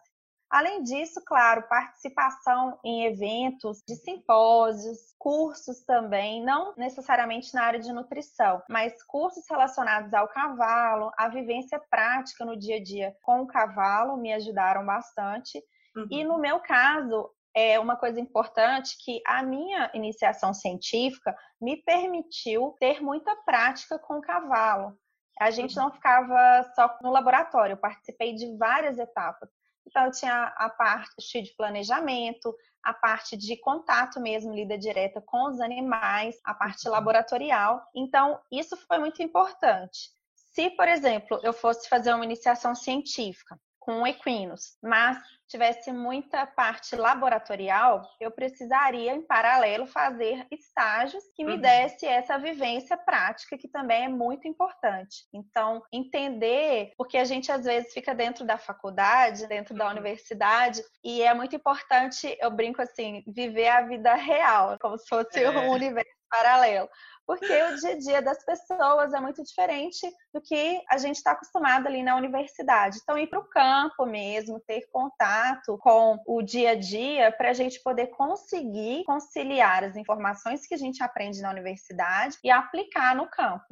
Além 0.55 0.83
disso, 0.83 1.21
claro, 1.25 1.67
participação 1.67 2.79
em 2.81 3.03
eventos 3.07 3.83
de 3.85 3.93
simpósios, 3.93 5.13
cursos 5.19 5.83
também, 5.83 6.41
não 6.45 6.74
necessariamente 6.77 7.53
na 7.53 7.63
área 7.65 7.79
de 7.81 7.91
nutrição, 7.91 8.63
mas 8.69 9.03
cursos 9.03 9.43
relacionados 9.50 10.13
ao 10.13 10.29
cavalo, 10.29 11.12
a 11.17 11.27
vivência 11.27 11.77
prática 11.89 12.45
no 12.45 12.57
dia 12.57 12.77
a 12.77 12.81
dia 12.81 13.13
com 13.21 13.41
o 13.41 13.47
cavalo 13.47 14.15
me 14.15 14.31
ajudaram 14.31 14.85
bastante. 14.85 15.62
Uhum. 15.93 16.07
E 16.09 16.24
no 16.24 16.38
meu 16.38 16.62
caso, 16.62 17.29
é 17.53 17.77
uma 17.77 17.97
coisa 17.97 18.21
importante 18.21 18.95
que 19.03 19.21
a 19.27 19.43
minha 19.43 19.91
iniciação 19.93 20.53
científica 20.53 21.35
me 21.59 21.83
permitiu 21.83 22.74
ter 22.79 23.03
muita 23.03 23.35
prática 23.43 24.00
com 24.00 24.19
o 24.19 24.21
cavalo. 24.21 24.97
A 25.38 25.51
gente 25.51 25.77
uhum. 25.77 25.83
não 25.83 25.91
ficava 25.91 26.63
só 26.74 26.97
no 27.01 27.12
laboratório, 27.12 27.74
eu 27.74 27.77
participei 27.77 28.33
de 28.35 28.55
várias 28.55 28.97
etapas. 28.97 29.50
Então, 29.87 30.05
eu 30.05 30.11
tinha 30.11 30.53
a 30.57 30.69
parte 30.69 31.41
de 31.41 31.53
planejamento, 31.55 32.55
a 32.83 32.93
parte 32.93 33.35
de 33.35 33.57
contato 33.57 34.19
mesmo, 34.19 34.53
lida 34.53 34.77
direta 34.77 35.21
com 35.21 35.47
os 35.49 35.59
animais, 35.59 36.39
a 36.43 36.53
parte 36.53 36.87
laboratorial. 36.87 37.83
Então, 37.95 38.39
isso 38.51 38.75
foi 38.87 38.99
muito 38.99 39.21
importante. 39.23 40.11
Se, 40.35 40.69
por 40.71 40.87
exemplo, 40.87 41.39
eu 41.43 41.51
fosse 41.51 41.89
fazer 41.89 42.13
uma 42.13 42.23
iniciação 42.23 42.73
científica, 42.75 43.59
com 43.85 44.05
equinos, 44.05 44.77
mas 44.81 45.17
tivesse 45.47 45.91
muita 45.91 46.47
parte 46.47 46.95
laboratorial, 46.95 48.01
eu 48.19 48.31
precisaria, 48.31 49.13
em 49.13 49.21
paralelo, 49.21 49.85
fazer 49.85 50.45
estágios 50.51 51.23
que 51.35 51.45
me 51.45 51.53
uhum. 51.53 51.61
desse 51.61 52.07
essa 52.07 52.37
vivência 52.39 52.97
prática, 52.97 53.55
que 53.55 53.67
também 53.67 54.05
é 54.05 54.09
muito 54.09 54.47
importante. 54.47 55.27
Então, 55.31 55.83
entender, 55.93 56.93
porque 56.97 57.17
a 57.17 57.25
gente 57.25 57.51
às 57.51 57.63
vezes 57.63 57.93
fica 57.93 58.15
dentro 58.15 58.43
da 58.43 58.57
faculdade, 58.57 59.47
dentro 59.47 59.75
da 59.75 59.85
uhum. 59.85 59.91
universidade, 59.91 60.81
e 61.03 61.21
é 61.21 61.33
muito 61.35 61.55
importante, 61.55 62.35
eu 62.41 62.49
brinco 62.49 62.81
assim, 62.81 63.23
viver 63.27 63.67
a 63.67 63.81
vida 63.81 64.15
real, 64.15 64.79
como 64.79 64.97
se 64.97 65.07
fosse 65.07 65.43
é. 65.43 65.49
um 65.49 65.69
universo 65.69 66.14
paralelo 66.29 66.89
porque 67.25 67.46
o 67.46 67.75
dia 67.77 67.91
a 67.91 67.98
dia 67.98 68.22
das 68.22 68.44
pessoas 68.46 69.13
é 69.13 69.20
muito 69.20 69.44
diferente 69.44 70.08
do 70.34 70.41
que 70.41 70.82
a 70.89 70.98
gente 70.98 71.15
está 71.15 71.32
acostumado 71.32 71.88
ali 71.88 72.03
na 72.03 72.15
universidade. 72.15 73.00
Então, 73.01 73.17
ir 73.17 73.27
para 73.27 73.39
o 73.39 73.50
campo 73.50 74.05
mesmo, 74.05 74.60
ter 74.60 74.88
contato 74.91 75.77
com 75.79 76.20
o 76.27 76.41
dia 76.41 76.72
a 76.72 76.75
dia, 76.75 77.32
para 77.32 77.50
a 77.50 77.53
gente 77.53 77.82
poder 77.82 78.08
conseguir 78.08 79.03
conciliar 79.05 79.84
as 79.84 79.96
informações 79.96 80.67
que 80.67 80.75
a 80.75 80.77
gente 80.77 81.01
aprende 81.03 81.41
na 81.41 81.50
universidade 81.50 82.38
e 82.44 82.50
aplicar 82.50 83.15
no 83.15 83.27
campo. 83.27 83.65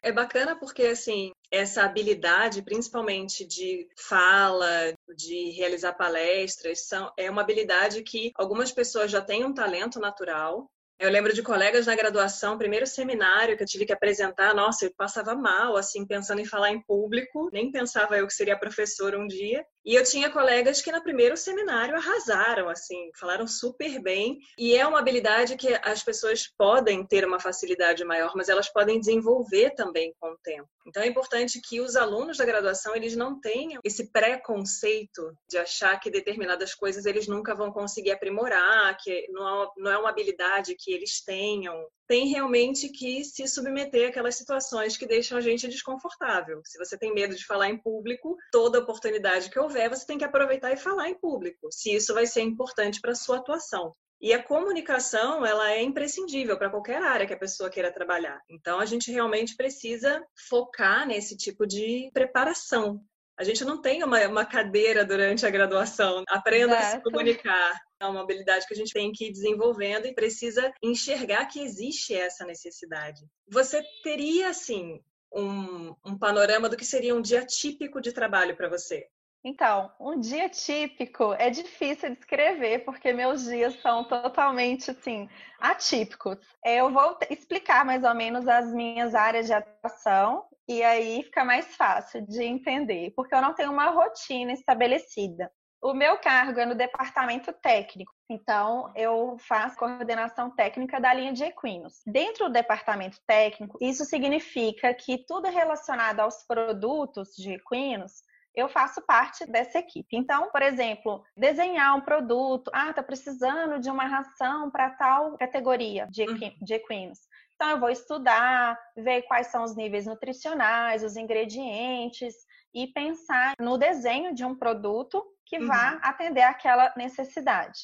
É 0.00 0.12
bacana 0.12 0.56
porque, 0.56 0.84
assim, 0.84 1.32
essa 1.50 1.82
habilidade, 1.82 2.62
principalmente 2.62 3.44
de 3.44 3.88
fala, 3.98 4.94
de 5.16 5.50
realizar 5.50 5.92
palestras, 5.92 6.86
são, 6.86 7.12
é 7.18 7.28
uma 7.28 7.42
habilidade 7.42 8.02
que 8.04 8.30
algumas 8.36 8.70
pessoas 8.70 9.10
já 9.10 9.20
têm 9.20 9.44
um 9.44 9.52
talento 9.52 9.98
natural, 9.98 10.70
eu 10.98 11.10
lembro 11.10 11.32
de 11.32 11.42
colegas 11.42 11.86
na 11.86 11.94
graduação, 11.94 12.58
primeiro 12.58 12.86
seminário 12.86 13.56
que 13.56 13.62
eu 13.62 13.66
tive 13.66 13.86
que 13.86 13.92
apresentar, 13.92 14.52
nossa, 14.52 14.84
eu 14.84 14.92
passava 14.96 15.34
mal, 15.34 15.76
assim, 15.76 16.04
pensando 16.04 16.40
em 16.40 16.44
falar 16.44 16.70
em 16.70 16.82
público, 16.82 17.48
nem 17.52 17.70
pensava 17.70 18.18
eu 18.18 18.26
que 18.26 18.34
seria 18.34 18.58
professora 18.58 19.18
um 19.18 19.26
dia. 19.26 19.64
E 19.84 19.94
eu 19.94 20.04
tinha 20.04 20.28
colegas 20.28 20.82
que 20.82 20.92
no 20.92 21.02
primeiro 21.02 21.36
seminário 21.36 21.94
arrasaram, 21.96 22.68
assim, 22.68 23.10
falaram 23.18 23.46
super 23.46 24.00
bem. 24.02 24.38
E 24.58 24.76
é 24.76 24.86
uma 24.86 24.98
habilidade 24.98 25.56
que 25.56 25.72
as 25.82 26.02
pessoas 26.02 26.46
podem 26.58 27.06
ter 27.06 27.24
uma 27.24 27.40
facilidade 27.40 28.04
maior, 28.04 28.32
mas 28.34 28.48
elas 28.48 28.68
podem 28.68 28.98
desenvolver 28.98 29.70
também 29.70 30.12
com 30.20 30.32
o 30.32 30.38
tempo. 30.42 30.68
Então 30.86 31.02
é 31.02 31.06
importante 31.06 31.60
que 31.60 31.80
os 31.80 31.96
alunos 31.96 32.38
da 32.38 32.44
graduação 32.44 32.96
eles 32.96 33.14
não 33.14 33.40
tenham 33.40 33.80
esse 33.84 34.10
preconceito 34.10 35.32
de 35.48 35.58
achar 35.58 35.98
que 36.00 36.10
determinadas 36.10 36.74
coisas 36.74 37.06
eles 37.06 37.28
nunca 37.28 37.54
vão 37.54 37.70
conseguir 37.70 38.10
aprimorar, 38.10 38.96
que 38.96 39.26
não 39.30 39.90
é 39.90 39.98
uma 39.98 40.10
habilidade 40.10 40.74
que 40.78 40.87
eles 40.92 41.22
tenham 41.22 41.86
tem 42.08 42.26
realmente 42.28 42.88
que 42.88 43.22
se 43.22 43.46
submeter 43.46 44.08
àquelas 44.08 44.34
situações 44.34 44.96
que 44.96 45.06
deixam 45.06 45.36
a 45.36 45.42
gente 45.42 45.68
desconfortável. 45.68 46.62
Se 46.64 46.78
você 46.78 46.96
tem 46.96 47.12
medo 47.12 47.36
de 47.36 47.44
falar 47.44 47.68
em 47.68 47.76
público, 47.76 48.34
toda 48.50 48.78
oportunidade 48.78 49.50
que 49.50 49.58
houver, 49.58 49.90
você 49.90 50.06
tem 50.06 50.16
que 50.16 50.24
aproveitar 50.24 50.72
e 50.72 50.76
falar 50.78 51.10
em 51.10 51.18
público, 51.18 51.70
se 51.70 51.94
isso 51.94 52.14
vai 52.14 52.26
ser 52.26 52.40
importante 52.40 52.98
para 52.98 53.12
a 53.12 53.14
sua 53.14 53.36
atuação. 53.36 53.94
E 54.20 54.32
a 54.32 54.42
comunicação, 54.42 55.46
ela 55.46 55.70
é 55.70 55.82
imprescindível 55.82 56.58
para 56.58 56.70
qualquer 56.70 57.00
área 57.00 57.26
que 57.26 57.34
a 57.34 57.38
pessoa 57.38 57.70
queira 57.70 57.92
trabalhar. 57.92 58.40
Então, 58.48 58.80
a 58.80 58.84
gente 58.84 59.12
realmente 59.12 59.54
precisa 59.54 60.24
focar 60.48 61.06
nesse 61.06 61.36
tipo 61.36 61.64
de 61.64 62.10
preparação. 62.12 63.00
A 63.38 63.44
gente 63.44 63.64
não 63.64 63.80
tem 63.80 64.02
uma, 64.02 64.26
uma 64.26 64.44
cadeira 64.44 65.04
durante 65.04 65.46
a 65.46 65.50
graduação. 65.50 66.24
Aprenda 66.28 66.76
Exato. 66.76 66.86
a 66.86 66.90
se 66.90 67.02
comunicar. 67.02 67.80
É 68.00 68.06
uma 68.06 68.20
habilidade 68.20 68.66
que 68.66 68.74
a 68.74 68.76
gente 68.76 68.92
tem 68.92 69.12
que 69.12 69.28
ir 69.28 69.32
desenvolvendo 69.32 70.06
e 70.06 70.14
precisa 70.14 70.72
enxergar 70.82 71.46
que 71.46 71.60
existe 71.60 72.12
essa 72.12 72.44
necessidade. 72.44 73.20
Você 73.48 73.80
teria, 74.02 74.48
assim, 74.48 75.00
um, 75.32 75.94
um 76.04 76.18
panorama 76.18 76.68
do 76.68 76.76
que 76.76 76.84
seria 76.84 77.14
um 77.14 77.22
dia 77.22 77.46
típico 77.46 78.00
de 78.00 78.12
trabalho 78.12 78.56
para 78.56 78.68
você? 78.68 79.06
Então, 79.44 79.92
um 80.00 80.18
dia 80.18 80.48
típico 80.48 81.32
é 81.34 81.48
difícil 81.48 82.10
de 82.10 82.18
escrever, 82.18 82.84
porque 82.84 83.12
meus 83.12 83.44
dias 83.44 83.80
são 83.80 84.02
totalmente, 84.02 84.90
assim, 84.90 85.28
atípicos. 85.60 86.38
Eu 86.64 86.90
vou 86.90 87.16
explicar 87.30 87.84
mais 87.84 88.02
ou 88.02 88.14
menos 88.16 88.48
as 88.48 88.72
minhas 88.72 89.14
áreas 89.14 89.46
de 89.46 89.52
atuação 89.52 90.44
e 90.68 90.82
aí 90.82 91.22
fica 91.22 91.44
mais 91.44 91.74
fácil 91.76 92.26
de 92.26 92.42
entender, 92.42 93.12
porque 93.16 93.34
eu 93.34 93.40
não 93.40 93.54
tenho 93.54 93.72
uma 93.72 93.86
rotina 93.86 94.52
estabelecida. 94.52 95.50
O 95.80 95.94
meu 95.94 96.18
cargo 96.18 96.58
é 96.58 96.66
no 96.66 96.74
departamento 96.74 97.52
técnico, 97.52 98.12
então 98.28 98.92
eu 98.96 99.36
faço 99.38 99.78
coordenação 99.78 100.50
técnica 100.50 101.00
da 101.00 101.14
linha 101.14 101.32
de 101.32 101.44
equinos. 101.44 102.02
Dentro 102.04 102.46
do 102.46 102.52
departamento 102.52 103.18
técnico, 103.26 103.78
isso 103.80 104.04
significa 104.04 104.92
que 104.92 105.24
tudo 105.24 105.48
relacionado 105.48 106.20
aos 106.20 106.44
produtos 106.46 107.28
de 107.36 107.52
equinos 107.52 108.22
eu 108.58 108.68
faço 108.68 109.00
parte 109.02 109.46
dessa 109.46 109.78
equipe. 109.78 110.16
Então, 110.16 110.50
por 110.50 110.62
exemplo, 110.62 111.22
desenhar 111.36 111.96
um 111.96 112.00
produto, 112.00 112.70
ah, 112.74 112.92
tá 112.92 113.02
precisando 113.02 113.78
de 113.78 113.88
uma 113.88 114.04
ração 114.04 114.68
para 114.70 114.90
tal 114.90 115.38
categoria 115.38 116.08
de, 116.10 116.24
uhum. 116.24 116.38
equinos. 116.68 117.20
Então, 117.60 117.70
eu 117.70 117.80
vou 117.80 117.90
estudar, 117.90 118.78
ver 118.96 119.22
quais 119.22 119.48
são 119.48 119.64
os 119.64 119.74
níveis 119.74 120.06
nutricionais, 120.06 121.02
os 121.02 121.16
ingredientes 121.16 122.32
e 122.72 122.86
pensar 122.86 123.54
no 123.58 123.76
desenho 123.76 124.32
de 124.32 124.44
um 124.44 124.54
produto 124.54 125.24
que 125.44 125.58
vá 125.58 125.94
uhum. 125.94 125.98
atender 126.00 126.42
aquela 126.42 126.94
necessidade. 126.96 127.80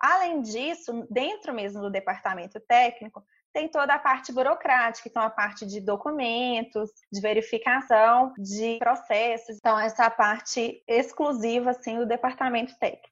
Além 0.00 0.40
disso, 0.40 1.06
dentro 1.10 1.52
mesmo 1.52 1.82
do 1.82 1.90
departamento 1.90 2.58
técnico, 2.60 3.22
tem 3.52 3.68
toda 3.68 3.92
a 3.92 3.98
parte 3.98 4.32
burocrática, 4.32 5.10
então 5.10 5.22
a 5.22 5.28
parte 5.28 5.66
de 5.66 5.78
documentos, 5.78 6.90
de 7.12 7.20
verificação 7.20 8.32
de 8.38 8.78
processos, 8.78 9.58
então 9.58 9.78
essa 9.78 10.08
parte 10.08 10.82
exclusiva 10.88 11.72
assim 11.72 11.98
do 11.98 12.06
departamento 12.06 12.74
técnico. 12.78 13.11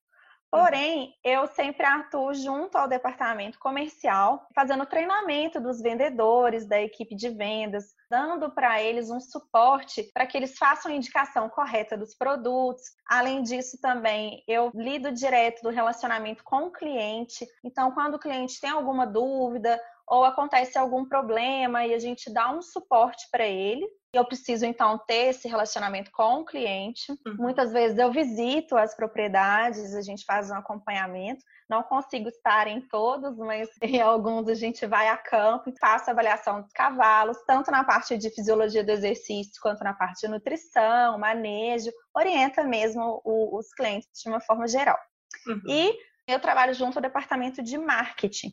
Porém, 0.50 1.14
eu 1.22 1.46
sempre 1.46 1.86
atuo 1.86 2.34
junto 2.34 2.76
ao 2.76 2.88
departamento 2.88 3.56
comercial, 3.58 4.48
fazendo 4.52 4.84
treinamento 4.84 5.60
dos 5.60 5.80
vendedores, 5.80 6.66
da 6.66 6.80
equipe 6.80 7.14
de 7.14 7.28
vendas, 7.28 7.94
dando 8.10 8.50
para 8.50 8.82
eles 8.82 9.10
um 9.10 9.20
suporte 9.20 10.10
para 10.12 10.26
que 10.26 10.36
eles 10.36 10.58
façam 10.58 10.90
a 10.90 10.94
indicação 10.94 11.48
correta 11.48 11.96
dos 11.96 12.16
produtos. 12.16 12.82
Além 13.08 13.42
disso, 13.42 13.80
também 13.80 14.42
eu 14.48 14.72
lido 14.74 15.12
direto 15.12 15.62
do 15.62 15.70
relacionamento 15.70 16.42
com 16.42 16.64
o 16.64 16.72
cliente. 16.72 17.46
Então, 17.62 17.92
quando 17.92 18.14
o 18.14 18.18
cliente 18.18 18.60
tem 18.60 18.70
alguma 18.70 19.06
dúvida 19.06 19.80
ou 20.04 20.24
acontece 20.24 20.76
algum 20.76 21.04
problema 21.04 21.86
e 21.86 21.94
a 21.94 21.98
gente 22.00 22.28
dá 22.32 22.50
um 22.50 22.60
suporte 22.60 23.28
para 23.30 23.46
ele, 23.46 23.88
Eu 24.12 24.24
preciso, 24.24 24.66
então, 24.66 24.98
ter 24.98 25.28
esse 25.28 25.46
relacionamento 25.46 26.10
com 26.10 26.40
o 26.40 26.44
cliente. 26.44 27.12
Uhum. 27.24 27.36
Muitas 27.38 27.72
vezes 27.72 27.96
eu 27.96 28.10
visito 28.10 28.76
as 28.76 28.94
propriedades, 28.94 29.94
a 29.94 30.02
gente 30.02 30.24
faz 30.24 30.50
um 30.50 30.56
acompanhamento. 30.56 31.44
Não 31.68 31.84
consigo 31.84 32.28
estar 32.28 32.66
em 32.66 32.80
todos, 32.80 33.36
mas 33.38 33.68
em 33.80 34.00
alguns 34.00 34.48
a 34.48 34.54
gente 34.54 34.84
vai 34.84 35.08
a 35.08 35.16
campo 35.16 35.70
e 35.70 35.78
faço 35.78 36.10
avaliação 36.10 36.60
dos 36.60 36.72
cavalos, 36.72 37.38
tanto 37.46 37.70
na 37.70 37.84
parte 37.84 38.18
de 38.18 38.30
fisiologia 38.30 38.82
do 38.82 38.90
exercício 38.90 39.52
quanto 39.62 39.84
na 39.84 39.94
parte 39.94 40.22
de 40.22 40.28
nutrição, 40.28 41.16
manejo, 41.16 41.92
orienta 42.12 42.64
mesmo 42.64 43.22
os 43.24 43.72
clientes 43.74 44.08
de 44.20 44.28
uma 44.28 44.40
forma 44.40 44.66
geral. 44.66 44.98
Uhum. 45.46 45.62
E 45.68 45.96
eu 46.26 46.40
trabalho 46.40 46.74
junto 46.74 46.98
ao 46.98 47.02
departamento 47.02 47.62
de 47.62 47.78
marketing. 47.78 48.52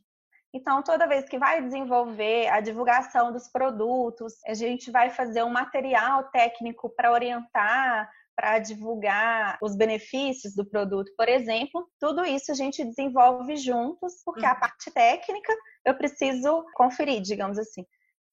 Então, 0.57 0.81
toda 0.81 1.07
vez 1.07 1.29
que 1.29 1.37
vai 1.37 1.61
desenvolver 1.61 2.47
a 2.47 2.59
divulgação 2.59 3.31
dos 3.31 3.47
produtos, 3.47 4.33
a 4.47 4.55
gente 4.55 4.89
vai 4.89 5.11
fazer 5.11 5.43
um 5.43 5.51
material 5.51 6.31
técnico 6.31 6.89
para 6.89 7.11
orientar, 7.11 8.09
para 8.35 8.57
divulgar 8.57 9.59
os 9.61 9.75
benefícios 9.75 10.55
do 10.55 10.67
produto, 10.67 11.11
por 11.15 11.29
exemplo. 11.29 11.87
Tudo 11.99 12.25
isso 12.25 12.51
a 12.51 12.55
gente 12.55 12.83
desenvolve 12.83 13.55
juntos, 13.55 14.15
porque 14.25 14.45
uhum. 14.45 14.51
a 14.51 14.55
parte 14.55 14.89
técnica 14.89 15.53
eu 15.85 15.95
preciso 15.95 16.65
conferir, 16.73 17.21
digamos 17.21 17.59
assim. 17.59 17.85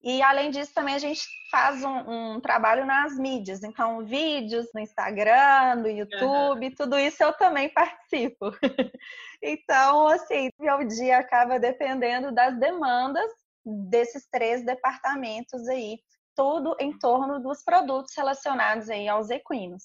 E 0.05 0.21
além 0.23 0.51
disso, 0.51 0.75
também 0.75 0.95
a 0.95 0.99
gente 0.99 1.23
faz 1.51 1.83
um, 1.83 2.35
um, 2.35 2.41
trabalho 2.41 2.85
nas 2.85 3.17
mídias, 3.17 3.65
então 3.65 4.05
vídeos 4.05 4.67
no 4.75 4.81
Instagram, 4.81 5.77
no 5.77 5.89
YouTube, 5.89 6.67
uhum. 6.67 6.75
tudo 6.77 6.99
isso 6.99 7.23
eu 7.23 7.33
também 7.33 7.71
participo. 7.71 8.51
então, 9.43 10.07
assim, 10.09 10.51
meu 10.61 10.87
dia 10.87 11.17
acaba 11.17 11.59
dependendo 11.59 12.33
das 12.33 12.61
demandas 12.61 13.31
desses 13.65 14.29
três 14.31 14.63
departamentos 14.63 15.67
aí, 15.69 15.99
tudo 16.37 16.77
em 16.79 16.99
torno 16.99 17.41
dos 17.41 17.65
produtos 17.65 18.13
relacionados 18.15 18.91
aí 18.91 19.09
aos 19.09 19.31
equinos. 19.31 19.85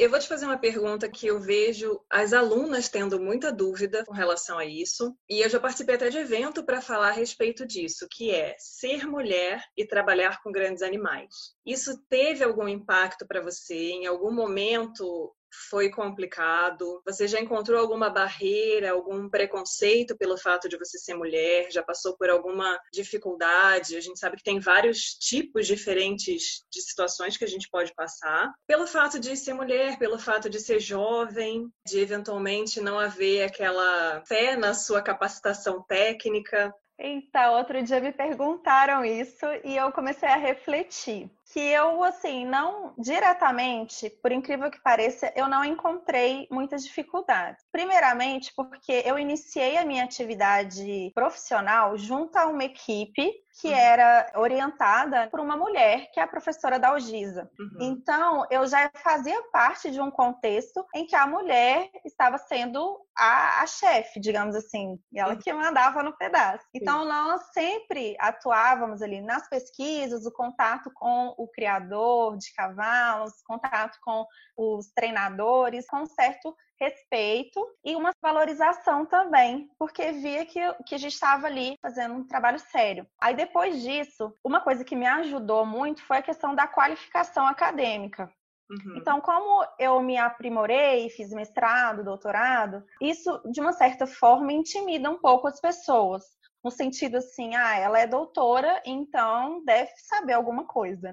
Eu 0.00 0.08
vou 0.08 0.18
te 0.18 0.28
fazer 0.28 0.46
uma 0.46 0.56
pergunta 0.56 1.10
que 1.10 1.26
eu 1.26 1.38
vejo 1.38 2.00
as 2.08 2.32
alunas 2.32 2.88
tendo 2.88 3.20
muita 3.20 3.52
dúvida 3.52 4.02
com 4.06 4.14
relação 4.14 4.56
a 4.56 4.64
isso, 4.64 5.14
e 5.28 5.42
eu 5.42 5.48
já 5.50 5.60
participei 5.60 5.96
até 5.96 6.08
de 6.08 6.16
evento 6.16 6.64
para 6.64 6.80
falar 6.80 7.08
a 7.08 7.12
respeito 7.12 7.66
disso, 7.66 8.08
que 8.10 8.30
é 8.30 8.56
ser 8.58 9.06
mulher 9.06 9.62
e 9.76 9.86
trabalhar 9.86 10.42
com 10.42 10.50
grandes 10.50 10.82
animais. 10.82 11.54
Isso 11.66 12.02
teve 12.08 12.42
algum 12.42 12.66
impacto 12.66 13.26
para 13.26 13.42
você? 13.42 13.90
Em 13.90 14.06
algum 14.06 14.32
momento 14.32 15.36
foi 15.70 15.90
complicado? 15.90 17.02
Você 17.04 17.26
já 17.26 17.40
encontrou 17.40 17.78
alguma 17.78 18.10
barreira, 18.10 18.92
algum 18.92 19.28
preconceito 19.28 20.16
pelo 20.16 20.38
fato 20.38 20.68
de 20.68 20.78
você 20.78 20.98
ser 20.98 21.14
mulher? 21.14 21.70
Já 21.70 21.82
passou 21.82 22.16
por 22.16 22.30
alguma 22.30 22.78
dificuldade? 22.92 23.96
A 23.96 24.00
gente 24.00 24.18
sabe 24.18 24.36
que 24.36 24.42
tem 24.42 24.58
vários 24.58 25.14
tipos 25.14 25.66
diferentes 25.66 26.64
de 26.70 26.80
situações 26.82 27.36
que 27.36 27.44
a 27.44 27.48
gente 27.48 27.68
pode 27.70 27.94
passar. 27.94 28.52
Pelo 28.66 28.86
fato 28.86 29.18
de 29.18 29.36
ser 29.36 29.54
mulher, 29.54 29.98
pelo 29.98 30.18
fato 30.18 30.48
de 30.48 30.60
ser 30.60 30.80
jovem, 30.80 31.68
de 31.86 31.98
eventualmente 31.98 32.80
não 32.80 32.98
haver 32.98 33.44
aquela 33.44 34.22
fé 34.26 34.56
na 34.56 34.74
sua 34.74 35.02
capacitação 35.02 35.82
técnica. 35.86 36.72
Então, 36.98 37.54
outro 37.54 37.82
dia 37.82 37.98
me 37.98 38.12
perguntaram 38.12 39.04
isso 39.04 39.46
e 39.64 39.76
eu 39.76 39.90
comecei 39.90 40.28
a 40.28 40.36
refletir 40.36 41.30
que 41.52 41.60
eu, 41.60 42.02
assim, 42.04 42.46
não 42.46 42.94
diretamente, 42.96 44.08
por 44.22 44.30
incrível 44.30 44.70
que 44.70 44.80
pareça, 44.80 45.32
eu 45.34 45.48
não 45.48 45.64
encontrei 45.64 46.46
muitas 46.50 46.84
dificuldades. 46.84 47.64
Primeiramente, 47.72 48.52
porque 48.54 49.02
eu 49.04 49.18
iniciei 49.18 49.76
a 49.76 49.84
minha 49.84 50.04
atividade 50.04 51.10
profissional 51.12 51.98
junto 51.98 52.36
a 52.36 52.46
uma 52.46 52.64
equipe 52.64 53.32
que 53.60 53.68
uhum. 53.68 53.74
era 53.74 54.32
orientada 54.36 55.28
por 55.28 55.40
uma 55.40 55.56
mulher 55.56 56.10
que 56.12 56.18
é 56.18 56.22
a 56.22 56.28
professora 56.28 56.78
da 56.78 56.88
Algisa. 56.88 57.50
Uhum. 57.58 57.78
Então, 57.80 58.46
eu 58.50 58.66
já 58.66 58.90
fazia 58.94 59.40
parte 59.52 59.90
de 59.90 60.00
um 60.00 60.10
contexto 60.10 60.84
em 60.94 61.06
que 61.06 61.14
a 61.14 61.26
mulher 61.26 61.90
estava 62.04 62.38
sendo 62.38 62.98
a, 63.16 63.62
a 63.62 63.66
chefe, 63.66 64.18
digamos 64.18 64.56
assim, 64.56 64.98
ela 65.14 65.34
uhum. 65.34 65.38
que 65.38 65.52
mandava 65.52 66.02
no 66.02 66.16
pedaço. 66.16 66.64
Então, 66.74 67.04
nós 67.04 67.42
sempre 67.52 68.16
atuávamos 68.18 69.02
ali 69.02 69.20
nas 69.20 69.48
pesquisas, 69.48 70.24
o 70.24 70.32
contato 70.32 70.90
com 70.94 71.34
o 71.36 71.46
criador 71.48 72.38
de 72.38 72.52
cavalos, 72.54 73.42
contato 73.46 73.98
com 74.02 74.26
os 74.56 74.90
treinadores, 74.94 75.86
com 75.86 75.98
um 75.98 76.06
certo 76.06 76.54
respeito 76.80 77.60
e 77.84 77.94
uma 77.94 78.12
valorização 78.22 79.04
também, 79.04 79.68
porque 79.78 80.12
via 80.12 80.46
que, 80.46 80.60
que 80.86 80.94
a 80.94 80.98
gente 80.98 81.12
estava 81.12 81.46
ali 81.46 81.76
fazendo 81.82 82.14
um 82.14 82.26
trabalho 82.26 82.58
sério. 82.58 83.06
Aí 83.20 83.34
depois 83.34 83.82
disso, 83.82 84.34
uma 84.42 84.60
coisa 84.60 84.84
que 84.84 84.96
me 84.96 85.06
ajudou 85.06 85.66
muito 85.66 86.02
foi 86.04 86.18
a 86.18 86.22
questão 86.22 86.54
da 86.54 86.66
qualificação 86.66 87.46
acadêmica. 87.46 88.32
Uhum. 88.70 88.96
Então, 88.96 89.20
como 89.20 89.66
eu 89.78 90.00
me 90.00 90.16
aprimorei, 90.16 91.10
fiz 91.10 91.30
mestrado, 91.30 92.04
doutorado, 92.04 92.84
isso 93.00 93.42
de 93.50 93.60
uma 93.60 93.72
certa 93.72 94.06
forma 94.06 94.52
intimida 94.52 95.10
um 95.10 95.18
pouco 95.18 95.48
as 95.48 95.60
pessoas 95.60 96.24
no 96.62 96.70
sentido 96.70 97.16
assim, 97.16 97.54
ah, 97.54 97.76
ela 97.76 97.98
é 97.98 98.06
doutora, 98.06 98.82
então 98.84 99.64
deve 99.64 99.90
saber 99.96 100.34
alguma 100.34 100.66
coisa. 100.66 101.10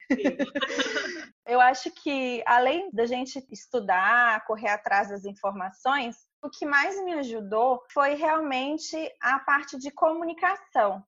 Eu 1.48 1.62
acho 1.62 1.90
que 1.92 2.44
além 2.46 2.90
da 2.92 3.06
gente 3.06 3.46
estudar, 3.52 4.46
correr 4.46 4.70
atrás 4.70 5.10
das 5.10 5.24
informações, 5.24 6.18
o 6.42 6.50
que 6.50 6.66
mais 6.66 7.02
me 7.04 7.14
ajudou 7.14 7.82
foi 7.92 8.16
realmente 8.16 8.96
a 9.22 9.40
parte 9.40 9.78
de 9.78 9.90
comunicação. 9.90 11.04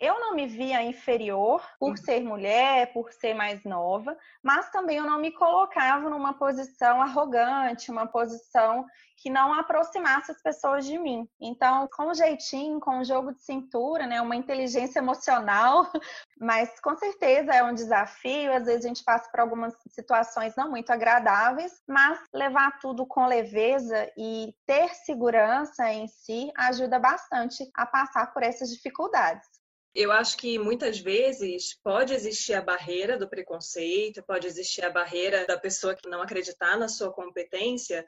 Eu 0.00 0.20
não 0.20 0.34
me 0.34 0.46
via 0.46 0.82
inferior 0.82 1.62
por 1.78 1.90
uhum. 1.90 1.96
ser 1.96 2.20
mulher, 2.20 2.92
por 2.92 3.12
ser 3.12 3.34
mais 3.34 3.64
nova, 3.64 4.16
mas 4.42 4.70
também 4.70 4.98
eu 4.98 5.04
não 5.04 5.18
me 5.18 5.32
colocava 5.32 6.08
numa 6.08 6.34
posição 6.34 7.02
arrogante, 7.02 7.90
uma 7.90 8.06
posição 8.06 8.86
que 9.16 9.28
não 9.28 9.52
aproximasse 9.52 10.30
as 10.30 10.40
pessoas 10.40 10.86
de 10.86 10.96
mim. 10.98 11.28
Então, 11.40 11.88
com 11.92 12.14
jeitinho, 12.14 12.78
com 12.78 12.98
um 12.98 13.04
jogo 13.04 13.32
de 13.32 13.42
cintura, 13.42 14.06
né, 14.06 14.20
uma 14.20 14.36
inteligência 14.36 15.00
emocional, 15.00 15.90
mas 16.40 16.78
com 16.80 16.96
certeza 16.96 17.52
é 17.52 17.62
um 17.62 17.74
desafio, 17.74 18.52
às 18.52 18.66
vezes 18.66 18.84
a 18.84 18.88
gente 18.88 19.02
passa 19.02 19.28
por 19.30 19.40
algumas 19.40 19.74
situações 19.88 20.54
não 20.56 20.70
muito 20.70 20.90
agradáveis, 20.90 21.72
mas 21.86 22.20
levar 22.32 22.78
tudo 22.78 23.04
com 23.06 23.26
leveza 23.26 24.08
e 24.16 24.54
ter 24.64 24.94
segurança 24.94 25.90
em 25.92 26.06
si 26.06 26.52
ajuda 26.56 26.98
bastante 26.98 27.68
a 27.74 27.84
passar 27.84 28.32
por 28.32 28.42
essas 28.42 28.70
dificuldades. 28.70 29.46
Eu 29.94 30.12
acho 30.12 30.36
que 30.36 30.58
muitas 30.58 30.98
vezes 30.98 31.78
pode 31.82 32.12
existir 32.14 32.54
a 32.54 32.62
barreira 32.62 33.18
do 33.18 33.28
preconceito, 33.28 34.22
pode 34.22 34.46
existir 34.46 34.84
a 34.84 34.90
barreira 34.90 35.46
da 35.46 35.58
pessoa 35.58 35.94
que 35.94 36.08
não 36.08 36.22
acreditar 36.22 36.76
na 36.78 36.88
sua 36.88 37.12
competência, 37.12 38.04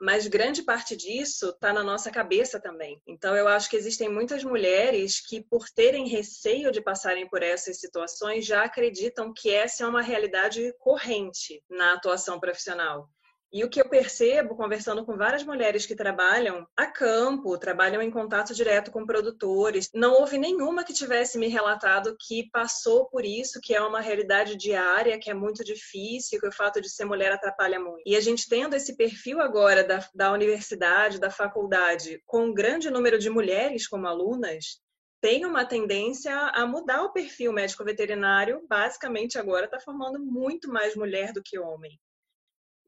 mas 0.00 0.26
grande 0.26 0.62
parte 0.64 0.96
disso 0.96 1.50
está 1.50 1.72
na 1.72 1.84
nossa 1.84 2.10
cabeça 2.10 2.60
também. 2.60 3.00
Então, 3.06 3.36
eu 3.36 3.46
acho 3.46 3.70
que 3.70 3.76
existem 3.76 4.08
muitas 4.08 4.42
mulheres 4.42 5.24
que, 5.24 5.40
por 5.40 5.68
terem 5.70 6.08
receio 6.08 6.72
de 6.72 6.80
passarem 6.82 7.28
por 7.28 7.40
essas 7.40 7.78
situações, 7.78 8.44
já 8.44 8.64
acreditam 8.64 9.32
que 9.32 9.50
essa 9.50 9.84
é 9.84 9.86
uma 9.86 10.02
realidade 10.02 10.74
corrente 10.80 11.62
na 11.70 11.94
atuação 11.94 12.40
profissional. 12.40 13.08
E 13.54 13.62
o 13.62 13.68
que 13.68 13.82
eu 13.82 13.86
percebo, 13.86 14.56
conversando 14.56 15.04
com 15.04 15.14
várias 15.14 15.44
mulheres 15.44 15.84
que 15.84 15.94
trabalham 15.94 16.66
a 16.74 16.86
campo, 16.86 17.58
trabalham 17.58 18.00
em 18.00 18.10
contato 18.10 18.54
direto 18.54 18.90
com 18.90 19.04
produtores, 19.04 19.90
não 19.92 20.14
houve 20.14 20.38
nenhuma 20.38 20.82
que 20.82 20.94
tivesse 20.94 21.36
me 21.36 21.48
relatado 21.48 22.16
que 22.18 22.48
passou 22.50 23.10
por 23.10 23.26
isso, 23.26 23.60
que 23.60 23.74
é 23.74 23.82
uma 23.82 24.00
realidade 24.00 24.56
diária, 24.56 25.18
que 25.18 25.30
é 25.30 25.34
muito 25.34 25.62
difícil, 25.62 26.40
que 26.40 26.48
o 26.48 26.52
fato 26.52 26.80
de 26.80 26.88
ser 26.88 27.04
mulher 27.04 27.30
atrapalha 27.30 27.78
muito. 27.78 28.00
E 28.06 28.16
a 28.16 28.20
gente 28.22 28.48
tendo 28.48 28.74
esse 28.74 28.96
perfil 28.96 29.38
agora 29.38 29.84
da, 29.84 29.98
da 30.14 30.32
universidade, 30.32 31.20
da 31.20 31.30
faculdade, 31.30 32.22
com 32.24 32.46
um 32.46 32.54
grande 32.54 32.88
número 32.90 33.18
de 33.18 33.28
mulheres 33.28 33.86
como 33.86 34.06
alunas, 34.06 34.80
tem 35.20 35.44
uma 35.44 35.66
tendência 35.66 36.34
a 36.34 36.66
mudar 36.66 37.02
o 37.02 37.12
perfil 37.12 37.52
médico 37.52 37.84
veterinário, 37.84 38.64
basicamente 38.66 39.38
agora 39.38 39.66
está 39.66 39.78
formando 39.78 40.18
muito 40.18 40.72
mais 40.72 40.96
mulher 40.96 41.34
do 41.34 41.42
que 41.42 41.58
homem 41.58 42.00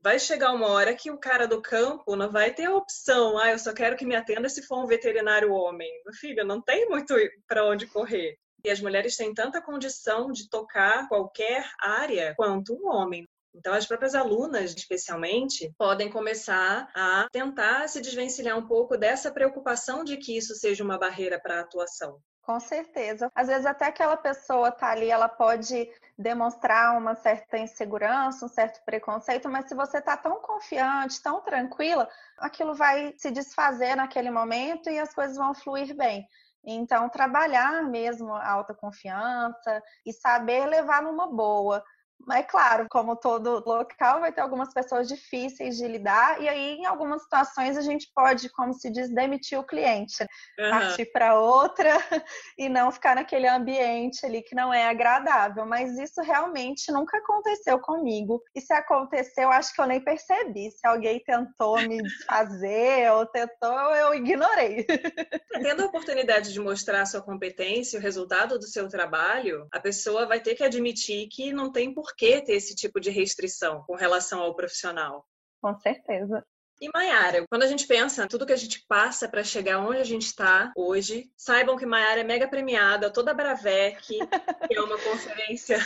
vai 0.05 0.19
chegar 0.19 0.53
uma 0.53 0.69
hora 0.69 0.95
que 0.95 1.11
o 1.11 1.17
cara 1.17 1.49
do 1.49 1.63
campo 1.63 2.15
não 2.15 2.31
vai 2.31 2.53
ter 2.53 2.67
a 2.67 2.77
opção, 2.77 3.39
ah, 3.39 3.51
eu 3.53 3.59
só 3.59 3.73
quero 3.73 3.97
que 3.97 4.05
me 4.05 4.15
atenda 4.15 4.51
se 4.51 4.63
for 4.63 4.85
um 4.85 4.87
veterinário 4.87 5.51
homem. 5.51 5.91
Filho, 6.21 6.45
não 6.45 6.61
tem 6.61 6.87
muito 6.91 7.15
para 7.49 7.65
onde 7.65 7.87
correr. 7.87 8.37
E 8.63 8.71
as 8.71 8.83
mulheres 8.83 9.17
têm 9.17 9.33
tanta 9.33 9.63
condição 9.63 10.31
de 10.31 10.47
tocar 10.51 11.09
qualquer 11.09 11.67
área 11.81 12.35
quanto 12.37 12.75
um 12.75 12.87
homem. 12.87 13.27
Então, 13.55 13.73
as 13.73 13.87
próprias 13.87 14.15
alunas, 14.15 14.75
especialmente, 14.75 15.73
podem 15.79 16.11
começar 16.11 16.91
a 16.95 17.27
tentar 17.33 17.89
se 17.89 18.03
desvencilhar 18.03 18.59
um 18.59 18.67
pouco 18.67 18.99
dessa 18.99 19.33
preocupação 19.33 20.05
de 20.05 20.19
que 20.19 20.37
isso 20.37 20.55
seja 20.55 20.85
uma 20.85 20.99
barreira 20.99 21.41
para 21.41 21.57
a 21.57 21.61
atuação. 21.61 22.21
Com 22.45 22.61
certeza. 22.61 23.31
Às 23.35 23.49
vezes 23.49 23.65
até 23.65 23.87
aquela 23.87 24.19
pessoa 24.19 24.71
tá 24.71 24.91
ali, 24.91 25.11
ela 25.11 25.29
pode 25.31 25.91
demonstrar 26.19 26.97
uma 26.97 27.15
certa 27.15 27.57
insegurança, 27.57 28.45
um 28.45 28.49
certo 28.49 28.85
preconceito, 28.85 29.49
mas 29.49 29.67
se 29.67 29.75
você 29.75 29.99
tá 30.01 30.15
tão 30.15 30.41
confiante, 30.43 31.23
tão 31.23 31.41
tranquila, 31.41 32.07
aquilo 32.39 32.75
vai 32.75 33.15
se 33.17 33.31
desfazer 33.31 33.97
naquele 33.97 34.31
momento 34.31 34.91
e 34.91 34.99
as 34.99 35.15
coisas 35.15 35.39
vão 35.39 35.55
fluir 35.55 35.97
bem. 35.97 36.27
Então, 36.63 37.09
trabalhar 37.09 37.83
mesmo 37.83 38.33
a 38.35 38.51
autoconfiança 38.51 39.83
e 40.05 40.13
saber 40.13 40.67
levar 40.67 41.03
numa 41.03 41.27
boa. 41.27 41.83
Mas, 42.27 42.47
claro, 42.47 42.87
como 42.91 43.17
todo 43.17 43.63
local, 43.67 44.21
vai 44.21 44.33
ter 44.33 44.41
algumas 44.41 44.73
pessoas 44.73 45.07
difíceis 45.07 45.77
de 45.77 45.87
lidar, 45.87 46.41
e 46.41 46.49
aí, 46.49 46.77
em 46.77 46.87
algumas 46.87 47.23
situações, 47.23 47.77
a 47.77 47.83
gente 47.83 48.11
pode, 48.15 48.49
como 48.49 48.73
se 48.73 48.91
diz, 48.91 49.11
demitir 49.11 49.59
o 49.59 49.65
cliente, 49.65 50.23
uhum. 50.59 50.71
partir 50.71 51.07
para 51.07 51.39
outra 51.39 51.91
e 52.59 52.69
não 52.69 52.91
ficar 52.91 53.15
naquele 53.15 53.47
ambiente 53.47 54.25
ali 54.25 54.43
que 54.43 54.55
não 54.55 54.73
é 54.73 54.89
agradável. 54.89 55.67
Mas 55.67 55.99
isso 55.99 56.23
realmente 56.23 56.91
nunca 56.91 57.19
aconteceu 57.19 57.79
comigo. 57.79 58.43
E 58.55 58.61
se 58.61 58.73
aconteceu, 58.73 59.51
acho 59.51 59.75
que 59.75 59.81
eu 59.81 59.87
nem 59.87 60.01
percebi. 60.01 60.71
Se 60.71 60.87
alguém 60.87 61.23
tentou 61.23 61.77
me 61.83 61.99
desfazer 62.03 63.11
ou 63.13 63.27
tentou, 63.27 63.95
eu 63.95 64.15
ignorei. 64.15 64.87
Tendo 65.63 65.83
a 65.83 65.87
oportunidade 65.87 66.53
de 66.53 66.61
mostrar 66.61 67.03
a 67.03 67.07
sua 67.07 67.23
competência, 67.23 67.99
o 67.99 68.03
resultado 68.03 68.59
do 68.59 68.67
seu 68.67 68.89
trabalho, 68.89 69.67
a 69.73 69.79
pessoa 69.79 70.27
vai 70.27 70.41
ter 70.41 70.55
que 70.55 70.65
admitir 70.65 71.29
que 71.29 71.53
não 71.53 71.71
tem 71.71 71.93
por 71.93 72.04
que 72.17 72.43
ter 72.43 72.55
esse 72.55 72.75
tipo 72.75 73.01
de 73.01 73.11
restrição 73.11 73.83
com 73.87 73.95
relação 73.95 74.41
ao 74.41 74.55
profissional. 74.55 75.27
Com 75.61 75.75
certeza. 75.79 76.45
E 76.81 76.91
Maiara, 76.93 77.47
quando 77.49 77.63
a 77.63 77.67
gente 77.67 77.87
pensa 77.87 78.27
tudo 78.27 78.45
que 78.45 78.53
a 78.53 78.57
gente 78.57 78.85
passa 78.89 79.29
para 79.29 79.45
chegar 79.45 79.79
onde 79.79 80.01
a 80.01 80.05
gente 80.05 80.27
está 80.27 80.73
hoje, 80.77 81.31
saibam 81.37 81.77
que 81.77 81.87
Maiara 81.87 82.21
é 82.21 82.25
mega 82.25 82.49
premiada, 82.49 83.13
toda 83.13 83.31
a 83.31 83.35
Bravec, 83.35 84.03
que 84.07 84.77
é 84.77 84.81
uma 84.81 84.99
conferência 84.99 85.79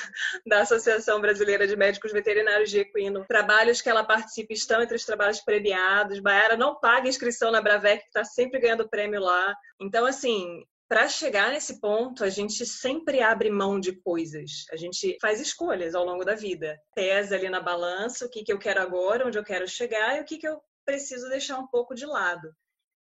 da 0.47 0.63
Associação 0.63 1.21
Brasileira 1.21 1.67
de 1.67 1.77
Médicos 1.77 2.11
Veterinários 2.11 2.71
de 2.71 2.81
Equino. 2.81 3.25
Trabalhos 3.27 3.83
que 3.83 3.91
ela 3.91 4.03
participa 4.03 4.55
estão 4.55 4.83
entre 4.83 4.97
os 4.97 5.05
trabalhos 5.05 5.41
premiados. 5.41 6.21
Maiara 6.21 6.57
não 6.57 6.81
paga 6.81 7.09
inscrição 7.09 7.53
na 7.53 7.61
Bravec, 7.61 8.05
está 8.07 8.25
sempre 8.25 8.59
ganhando 8.59 8.89
prêmio 8.89 9.21
lá. 9.21 9.55
Então, 9.79 10.07
assim, 10.07 10.65
para 10.89 11.07
chegar 11.07 11.51
nesse 11.51 11.81
ponto, 11.81 12.25
a 12.25 12.31
gente 12.31 12.65
sempre 12.65 13.21
abre 13.21 13.51
mão 13.51 13.79
de 13.79 13.93
coisas. 13.93 14.65
A 14.73 14.77
gente 14.77 15.19
faz 15.21 15.39
escolhas 15.39 15.95
ao 15.95 16.05
longo 16.05 16.25
da 16.25 16.35
vida. 16.35 16.81
Pesa 16.95 17.37
ali 17.37 17.51
na 17.51 17.61
balança 17.61 18.25
o 18.25 18.31
que, 18.31 18.43
que 18.43 18.53
eu 18.53 18.59
quero 18.59 18.81
agora, 18.81 19.27
onde 19.27 19.39
eu 19.39 19.45
quero 19.45 19.69
chegar 19.69 20.17
e 20.17 20.23
o 20.23 20.25
que, 20.25 20.39
que 20.39 20.49
eu 20.49 20.59
preciso 20.87 21.29
deixar 21.29 21.59
um 21.59 21.67
pouco 21.67 21.95
de 21.95 22.07
lado. 22.07 22.51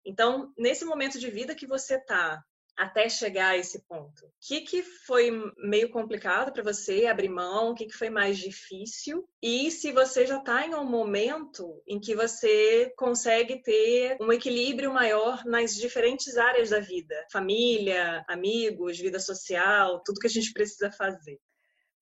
Então, 0.04 0.52
nesse 0.58 0.84
momento 0.86 1.20
de 1.20 1.30
vida 1.30 1.54
que 1.54 1.68
você 1.68 1.96
está, 1.96 2.44
até 2.78 3.10
chegar 3.10 3.50
a 3.50 3.58
esse 3.58 3.82
ponto? 3.88 4.26
O 4.26 4.32
que, 4.40 4.62
que 4.62 4.84
foi 4.84 5.32
meio 5.58 5.90
complicado 5.90 6.52
para 6.54 6.64
você 6.64 7.06
abrir 7.06 7.30
mão? 7.30 7.72
O 7.72 7.76
que, 7.76 7.86
que 7.86 7.98
foi 7.98 8.10
mais 8.10 8.38
difícil? 8.38 9.28
E 9.42 9.72
se 9.72 9.92
você 9.92 10.26
já 10.26 10.38
está 10.38 10.66
em 10.66 10.76
um 10.76 10.86
momento 10.86 11.82
em 11.88 12.00
que 12.00 12.16
você 12.16 12.94
consegue 12.96 13.62
ter 13.62 14.18
um 14.22 14.32
equilíbrio 14.32 14.94
maior 14.94 15.44
nas 15.46 15.76
diferentes 15.76 16.38
áreas 16.38 16.70
da 16.70 16.80
vida? 16.80 17.16
Família, 17.32 18.24
amigos, 18.28 19.00
vida 19.00 19.20
social, 19.20 20.02
tudo 20.06 20.20
que 20.20 20.28
a 20.28 20.30
gente 20.30 20.54
precisa 20.54 20.92
fazer. 20.92 21.40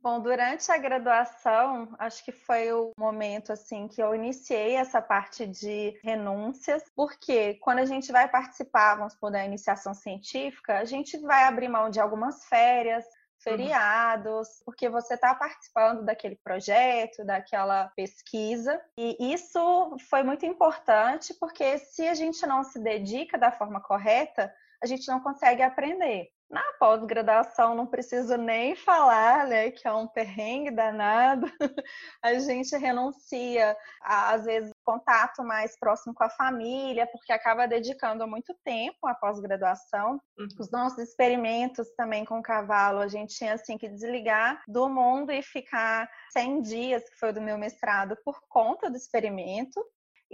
Bom, 0.06 0.20
durante 0.20 0.72
a 0.72 0.78
graduação, 0.78 1.90
acho 1.98 2.24
que 2.24 2.32
foi 2.32 2.72
o 2.72 2.92
momento 2.96 3.52
assim 3.52 3.88
que 3.88 4.00
eu 4.00 4.14
iniciei 4.14 4.76
essa 4.76 5.02
parte 5.02 5.48
de 5.48 6.00
renúncias, 6.04 6.84
porque 6.96 7.56
quando 7.56 7.80
a 7.80 7.86
gente 7.86 8.12
vai 8.12 8.30
participar, 8.30 8.98
vamos 8.98 9.14
supor, 9.14 9.32
da 9.32 9.44
iniciação 9.44 9.96
científica, 9.96 10.78
a 10.78 10.86
gente 10.86 11.18
vai 11.18 11.46
abrir 11.46 11.70
mão 11.70 11.90
de 11.90 12.00
algumas 12.00 12.46
férias, 12.46 13.04
feriados, 13.40 14.48
uhum. 14.48 14.66
porque 14.66 14.88
você 14.90 15.16
está 15.16 15.34
participando 15.34 16.06
daquele 16.06 16.36
projeto, 16.36 17.26
daquela 17.26 17.88
pesquisa. 17.96 18.80
E 18.96 19.34
isso 19.34 19.98
foi 20.08 20.22
muito 20.22 20.46
importante, 20.46 21.34
porque 21.34 21.80
se 21.80 22.08
a 22.08 22.14
gente 22.14 22.46
não 22.46 22.64
se 22.64 22.78
dedica 22.78 23.40
da 23.40 23.52
forma 23.52 23.82
correta, 23.82 24.54
a 24.84 24.86
gente 24.86 25.08
não 25.08 25.20
consegue 25.20 25.64
aprender. 25.64 26.30
Na 26.50 26.64
pós-graduação, 26.80 27.74
não 27.74 27.88
preciso 27.88 28.38
nem 28.38 28.76
falar, 28.76 29.48
né, 29.48 29.72
que 29.72 29.88
é 29.88 29.92
um 29.92 30.08
perrengue 30.08 30.70
danado. 30.70 31.48
A 32.22 32.36
gente 32.36 32.76
renuncia, 32.78 33.76
a, 34.02 34.34
às 34.34 34.46
vezes, 34.46 34.72
contato 34.84 35.44
mais 35.44 35.78
próximo 35.80 36.14
com 36.14 36.24
a 36.24 36.30
família, 36.30 37.08
porque 37.08 37.34
acaba 37.34 37.68
dedicando 37.68 38.28
muito 38.28 38.56
tempo 38.64 39.08
à 39.08 39.16
pós-graduação. 39.16 40.22
Uhum. 40.38 40.48
Os 40.60 40.70
nossos 40.72 41.00
experimentos 41.00 41.88
também 41.98 42.24
com 42.24 42.40
o 42.40 42.44
cavalo, 42.44 43.00
a 43.00 43.08
gente 43.08 43.36
tinha 43.36 43.54
assim 43.54 43.78
que 43.78 43.90
desligar 43.90 44.62
do 44.68 44.88
mundo 44.88 45.32
e 45.32 45.42
ficar 45.42 46.08
100 46.32 46.62
dias, 46.62 47.10
que 47.10 47.18
foi 47.18 47.34
do 47.34 47.42
meu 47.42 47.58
mestrado, 47.58 48.16
por 48.24 48.40
conta 48.48 48.90
do 48.90 48.96
experimento. 48.96 49.84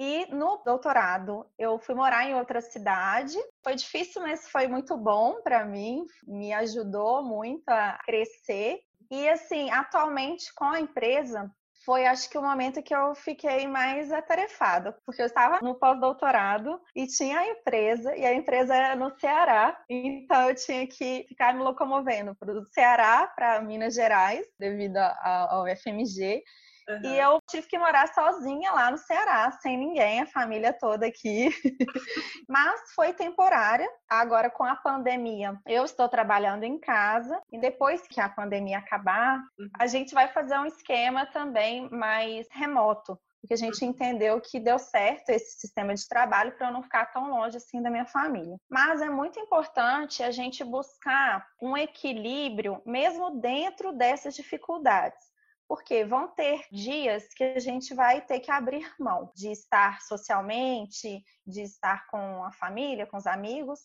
E 0.04 0.26
no 0.34 0.58
doutorado, 0.66 1.46
eu 1.60 1.78
fui 1.78 1.94
morar 1.94 2.28
em 2.28 2.34
outra 2.34 2.60
cidade. 2.60 3.38
Foi 3.64 3.76
difícil, 3.76 4.20
mas 4.24 4.50
foi 4.50 4.68
muito 4.68 4.98
bom 4.98 5.44
para 5.44 5.64
mim, 5.64 6.08
me 6.26 6.52
ajudou 6.54 7.24
muito 7.24 7.70
a 7.70 8.00
crescer. 8.04 8.80
E 9.12 9.30
assim, 9.30 9.70
atualmente 9.70 10.52
com 10.56 10.66
a 10.66 10.80
empresa, 10.80 11.54
foi 11.86 12.08
acho 12.08 12.28
que 12.32 12.38
o 12.38 12.42
momento 12.42 12.82
que 12.82 12.96
eu 12.96 13.14
fiquei 13.14 13.68
mais 13.68 14.12
atarefada, 14.12 14.98
porque 15.06 15.22
eu 15.22 15.28
estava 15.28 15.60
no 15.62 15.76
pós-doutorado 15.76 16.82
e 16.96 17.06
tinha 17.06 17.38
a 17.38 17.48
empresa, 17.50 18.16
e 18.16 18.26
a 18.26 18.34
empresa 18.34 18.74
era 18.74 18.96
no 18.96 19.16
Ceará, 19.20 19.80
então 19.88 20.50
eu 20.50 20.56
tinha 20.56 20.88
que 20.88 21.28
ficar 21.30 21.54
me 21.54 21.62
locomovendo 21.62 22.34
para 22.34 22.52
o 22.52 22.66
Ceará, 22.66 23.28
para 23.36 23.62
Minas 23.62 23.94
Gerais, 23.94 24.48
devido 24.58 24.98
ao 24.98 25.68
FMG, 25.68 26.42
Uhum. 26.92 27.12
E 27.12 27.20
eu 27.20 27.40
tive 27.50 27.68
que 27.68 27.78
morar 27.78 28.14
sozinha 28.14 28.72
lá 28.72 28.92
no 28.92 28.98
Ceará, 28.98 29.52
sem 29.62 29.78
ninguém, 29.78 30.22
a 30.22 30.26
família 30.26 30.74
toda 30.74 31.06
aqui. 31.06 31.50
Mas 32.48 32.94
foi 32.94 33.14
temporária. 33.14 33.88
Agora, 34.10 34.50
com 34.50 34.64
a 34.64 34.76
pandemia, 34.76 35.60
eu 35.66 35.86
estou 35.86 36.10
trabalhando 36.10 36.64
em 36.64 36.80
casa. 36.80 37.42
E 37.52 37.60
depois 37.60 38.02
que 38.08 38.20
a 38.20 38.30
pandemia 38.30 38.80
acabar, 38.80 39.38
uhum. 39.60 39.70
a 39.80 39.88
gente 39.88 40.14
vai 40.14 40.28
fazer 40.28 40.58
um 40.58 40.66
esquema 40.66 41.26
também 41.26 41.90
mais 41.90 42.48
remoto 42.52 43.18
porque 43.42 43.56
a 43.56 43.58
gente 43.58 43.84
entendeu 43.84 44.40
que 44.40 44.60
deu 44.60 44.78
certo 44.78 45.30
esse 45.30 45.60
sistema 45.60 45.96
de 45.96 46.08
trabalho 46.08 46.52
para 46.52 46.68
eu 46.68 46.74
não 46.74 46.84
ficar 46.84 47.08
tão 47.08 47.30
longe 47.30 47.58
assim 47.58 47.82
da 47.82 47.90
minha 47.90 48.06
família. 48.06 48.56
Mas 48.70 49.02
é 49.02 49.10
muito 49.10 49.40
importante 49.40 50.22
a 50.22 50.30
gente 50.30 50.64
buscar 50.64 51.46
um 51.60 51.76
equilíbrio 51.76 52.82
mesmo 52.86 53.42
dentro 53.42 53.92
dessas 53.94 54.36
dificuldades 54.36 55.31
porque 55.72 56.04
vão 56.04 56.28
ter 56.28 56.66
dias 56.70 57.34
que 57.34 57.46
a 57.46 57.58
gente 57.58 57.94
vai 57.94 58.20
ter 58.20 58.42
que 58.42 58.52
abrir 58.52 58.86
mão 59.00 59.32
de 59.34 59.54
estar 59.54 60.02
socialmente, 60.02 61.24
de 61.48 61.62
estar 61.62 62.06
com 62.08 62.44
a 62.44 62.52
família, 62.52 63.08
com 63.08 63.16
os 63.16 63.26
amigos, 63.26 63.80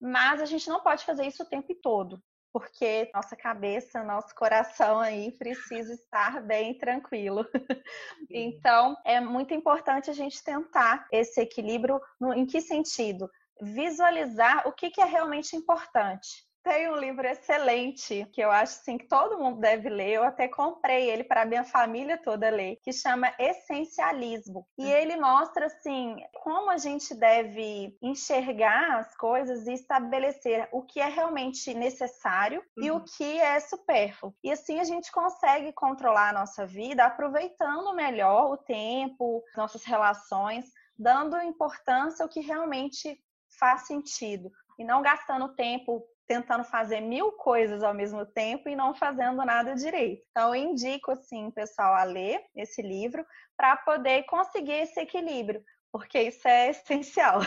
mas 0.00 0.42
a 0.42 0.44
gente 0.44 0.68
não 0.68 0.80
pode 0.80 1.04
fazer 1.04 1.24
isso 1.24 1.44
o 1.44 1.48
tempo 1.48 1.72
todo, 1.80 2.20
porque 2.52 3.08
nossa 3.14 3.36
cabeça, 3.36 4.02
nosso 4.02 4.34
coração 4.34 4.98
aí 4.98 5.30
precisa 5.38 5.94
estar 5.94 6.42
bem 6.42 6.76
tranquilo. 6.76 7.46
então, 8.28 8.96
é 9.04 9.20
muito 9.20 9.54
importante 9.54 10.10
a 10.10 10.14
gente 10.14 10.42
tentar 10.42 11.06
esse 11.12 11.40
equilíbrio 11.40 12.00
no, 12.20 12.34
em 12.34 12.46
que 12.46 12.60
sentido? 12.60 13.30
Visualizar 13.62 14.66
o 14.66 14.72
que, 14.72 14.90
que 14.90 15.00
é 15.00 15.04
realmente 15.04 15.54
importante 15.54 16.47
tem 16.62 16.90
um 16.90 16.96
livro 16.96 17.26
excelente 17.26 18.26
que 18.32 18.40
eu 18.40 18.50
acho 18.50 18.80
assim, 18.80 18.98
que 18.98 19.06
todo 19.06 19.38
mundo 19.38 19.60
deve 19.60 19.88
ler. 19.88 20.14
Eu 20.14 20.24
até 20.24 20.48
comprei 20.48 21.10
ele 21.10 21.24
para 21.24 21.42
a 21.42 21.46
minha 21.46 21.64
família 21.64 22.16
toda 22.16 22.50
ler, 22.50 22.78
que 22.82 22.92
chama 22.92 23.32
Essencialismo. 23.38 24.66
E 24.76 24.84
uhum. 24.84 24.90
ele 24.90 25.16
mostra 25.16 25.66
assim 25.66 26.16
como 26.42 26.70
a 26.70 26.76
gente 26.76 27.14
deve 27.14 27.96
enxergar 28.02 28.98
as 28.98 29.16
coisas 29.16 29.66
e 29.66 29.72
estabelecer 29.72 30.68
o 30.72 30.82
que 30.82 31.00
é 31.00 31.08
realmente 31.08 31.72
necessário 31.74 32.62
uhum. 32.76 32.84
e 32.84 32.90
o 32.90 32.94
uhum. 32.94 33.04
que 33.16 33.40
é 33.40 33.60
supérfluo. 33.60 34.34
E 34.42 34.52
assim 34.52 34.80
a 34.80 34.84
gente 34.84 35.10
consegue 35.10 35.72
controlar 35.72 36.30
a 36.30 36.40
nossa 36.40 36.66
vida 36.66 37.04
aproveitando 37.04 37.94
melhor 37.94 38.52
o 38.52 38.56
tempo, 38.56 39.42
nossas 39.56 39.84
relações, 39.84 40.66
dando 40.98 41.40
importância 41.40 42.22
ao 42.22 42.28
que 42.28 42.40
realmente 42.40 43.18
faz 43.58 43.86
sentido 43.86 44.50
e 44.78 44.84
não 44.84 45.02
gastando 45.02 45.54
tempo 45.54 46.04
tentando 46.28 46.62
fazer 46.62 47.00
mil 47.00 47.32
coisas 47.32 47.82
ao 47.82 47.94
mesmo 47.94 48.24
tempo 48.26 48.68
e 48.68 48.76
não 48.76 48.94
fazendo 48.94 49.44
nada 49.44 49.74
direito. 49.74 50.22
Então, 50.30 50.54
eu 50.54 50.70
indico, 50.70 51.10
assim, 51.10 51.50
pessoal 51.50 51.94
a 51.94 52.04
ler 52.04 52.44
esse 52.54 52.82
livro 52.82 53.24
para 53.56 53.76
poder 53.78 54.24
conseguir 54.24 54.82
esse 54.82 55.00
equilíbrio, 55.00 55.64
porque 55.90 56.20
isso 56.20 56.46
é 56.46 56.68
essencial. 56.70 57.40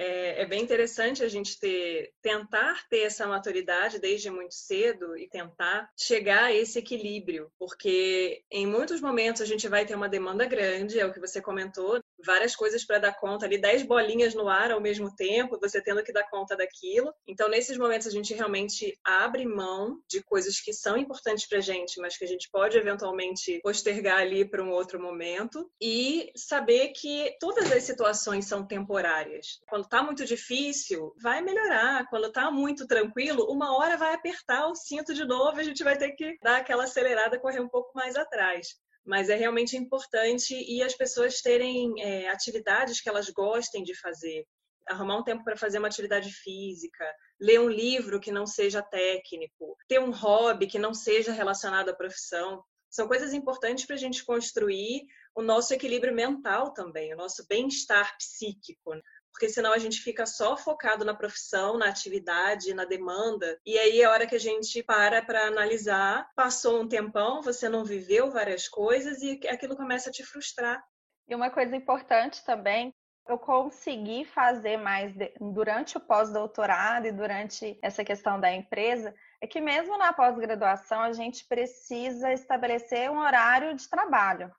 É, 0.00 0.42
é, 0.42 0.46
bem 0.46 0.62
interessante 0.62 1.24
a 1.24 1.28
gente 1.28 1.58
ter, 1.58 2.12
tentar 2.22 2.86
ter 2.88 3.00
essa 3.00 3.26
maturidade 3.26 3.98
desde 3.98 4.30
muito 4.30 4.54
cedo 4.54 5.16
e 5.18 5.28
tentar 5.28 5.90
chegar 5.98 6.44
a 6.44 6.54
esse 6.54 6.78
equilíbrio, 6.78 7.50
porque 7.58 8.44
em 8.48 8.64
muitos 8.64 9.00
momentos 9.00 9.42
a 9.42 9.44
gente 9.44 9.66
vai 9.66 9.84
ter 9.84 9.96
uma 9.96 10.08
demanda 10.08 10.46
grande, 10.46 11.00
é 11.00 11.04
o 11.04 11.12
que 11.12 11.18
você 11.18 11.42
comentou, 11.42 12.00
várias 12.24 12.54
coisas 12.54 12.84
para 12.84 12.98
dar 12.98 13.14
conta 13.14 13.46
ali, 13.46 13.58
dez 13.58 13.82
bolinhas 13.82 14.34
no 14.34 14.48
ar 14.48 14.70
ao 14.70 14.80
mesmo 14.80 15.14
tempo, 15.14 15.58
você 15.60 15.82
tendo 15.82 16.02
que 16.02 16.12
dar 16.12 16.28
conta 16.28 16.56
daquilo. 16.56 17.12
Então, 17.26 17.48
nesses 17.48 17.76
momentos, 17.76 18.06
a 18.06 18.10
gente 18.10 18.34
realmente 18.34 18.98
abre 19.04 19.46
mão 19.46 20.00
de 20.08 20.22
coisas 20.22 20.60
que 20.60 20.72
são 20.72 20.96
importantes 20.96 21.46
para 21.46 21.60
gente, 21.60 22.00
mas 22.00 22.16
que 22.16 22.24
a 22.24 22.28
gente 22.28 22.48
pode 22.50 22.76
eventualmente 22.76 23.60
postergar 23.62 24.20
ali 24.20 24.44
para 24.44 24.62
um 24.62 24.70
outro 24.70 25.00
momento 25.00 25.70
e 25.80 26.30
saber 26.36 26.88
que 26.88 27.36
todas 27.40 27.70
as 27.72 27.82
situações 27.82 28.46
são 28.46 28.66
temporárias. 28.66 29.60
Quando 29.68 29.84
está 29.84 30.02
muito 30.02 30.24
difícil, 30.24 31.14
vai 31.20 31.40
melhorar. 31.40 32.06
Quando 32.08 32.26
está 32.26 32.50
muito 32.50 32.86
tranquilo, 32.86 33.50
uma 33.50 33.76
hora 33.76 33.96
vai 33.96 34.14
apertar 34.14 34.66
o 34.66 34.74
cinto 34.74 35.14
de 35.14 35.24
novo, 35.24 35.58
a 35.58 35.64
gente 35.64 35.84
vai 35.84 35.96
ter 35.96 36.12
que 36.12 36.36
dar 36.42 36.58
aquela 36.58 36.84
acelerada, 36.84 37.38
correr 37.38 37.60
um 37.60 37.68
pouco 37.68 37.92
mais 37.94 38.16
atrás 38.16 38.68
mas 39.04 39.28
é 39.28 39.34
realmente 39.34 39.76
importante 39.76 40.54
e 40.54 40.82
as 40.82 40.94
pessoas 40.94 41.40
terem 41.40 41.94
é, 42.00 42.28
atividades 42.28 43.00
que 43.00 43.08
elas 43.08 43.28
gostem 43.30 43.82
de 43.82 43.94
fazer. 43.94 44.46
Arrumar 44.86 45.18
um 45.18 45.24
tempo 45.24 45.44
para 45.44 45.56
fazer 45.56 45.78
uma 45.78 45.88
atividade 45.88 46.32
física, 46.32 47.04
ler 47.40 47.60
um 47.60 47.68
livro 47.68 48.20
que 48.20 48.32
não 48.32 48.46
seja 48.46 48.82
técnico, 48.82 49.76
ter 49.86 50.00
um 50.00 50.10
hobby 50.10 50.66
que 50.66 50.78
não 50.78 50.94
seja 50.94 51.32
relacionado 51.32 51.90
à 51.90 51.94
profissão. 51.94 52.62
São 52.90 53.06
coisas 53.06 53.34
importantes 53.34 53.84
para 53.84 53.96
a 53.96 53.98
gente 53.98 54.24
construir 54.24 55.02
o 55.34 55.42
nosso 55.42 55.72
equilíbrio 55.74 56.14
mental 56.14 56.72
também, 56.72 57.12
o 57.12 57.16
nosso 57.16 57.46
bem-estar 57.46 58.16
psíquico 58.16 58.94
porque 59.38 59.48
senão 59.48 59.72
a 59.72 59.78
gente 59.78 60.00
fica 60.00 60.26
só 60.26 60.56
focado 60.56 61.04
na 61.04 61.14
profissão, 61.14 61.78
na 61.78 61.88
atividade, 61.88 62.74
na 62.74 62.84
demanda. 62.84 63.56
E 63.64 63.78
aí 63.78 64.02
é 64.02 64.08
hora 64.08 64.26
que 64.26 64.34
a 64.34 64.40
gente 64.40 64.82
para 64.82 65.22
para 65.22 65.46
analisar, 65.46 66.28
passou 66.34 66.80
um 66.80 66.88
tempão, 66.88 67.40
você 67.40 67.68
não 67.68 67.84
viveu 67.84 68.32
várias 68.32 68.66
coisas 68.66 69.22
e 69.22 69.40
aquilo 69.48 69.76
começa 69.76 70.10
a 70.10 70.12
te 70.12 70.24
frustrar. 70.24 70.82
E 71.28 71.36
uma 71.36 71.50
coisa 71.50 71.76
importante 71.76 72.44
também, 72.44 72.92
eu 73.28 73.38
consegui 73.38 74.24
fazer 74.24 74.76
mais 74.76 75.14
durante 75.40 75.96
o 75.96 76.00
pós-doutorado 76.00 77.06
e 77.06 77.12
durante 77.12 77.78
essa 77.80 78.04
questão 78.04 78.40
da 78.40 78.52
empresa, 78.52 79.14
é 79.40 79.46
que 79.46 79.60
mesmo 79.60 79.96
na 79.96 80.12
pós-graduação 80.12 81.00
a 81.00 81.12
gente 81.12 81.46
precisa 81.46 82.32
estabelecer 82.32 83.08
um 83.08 83.18
horário 83.18 83.72
de 83.76 83.88
trabalho. 83.88 84.50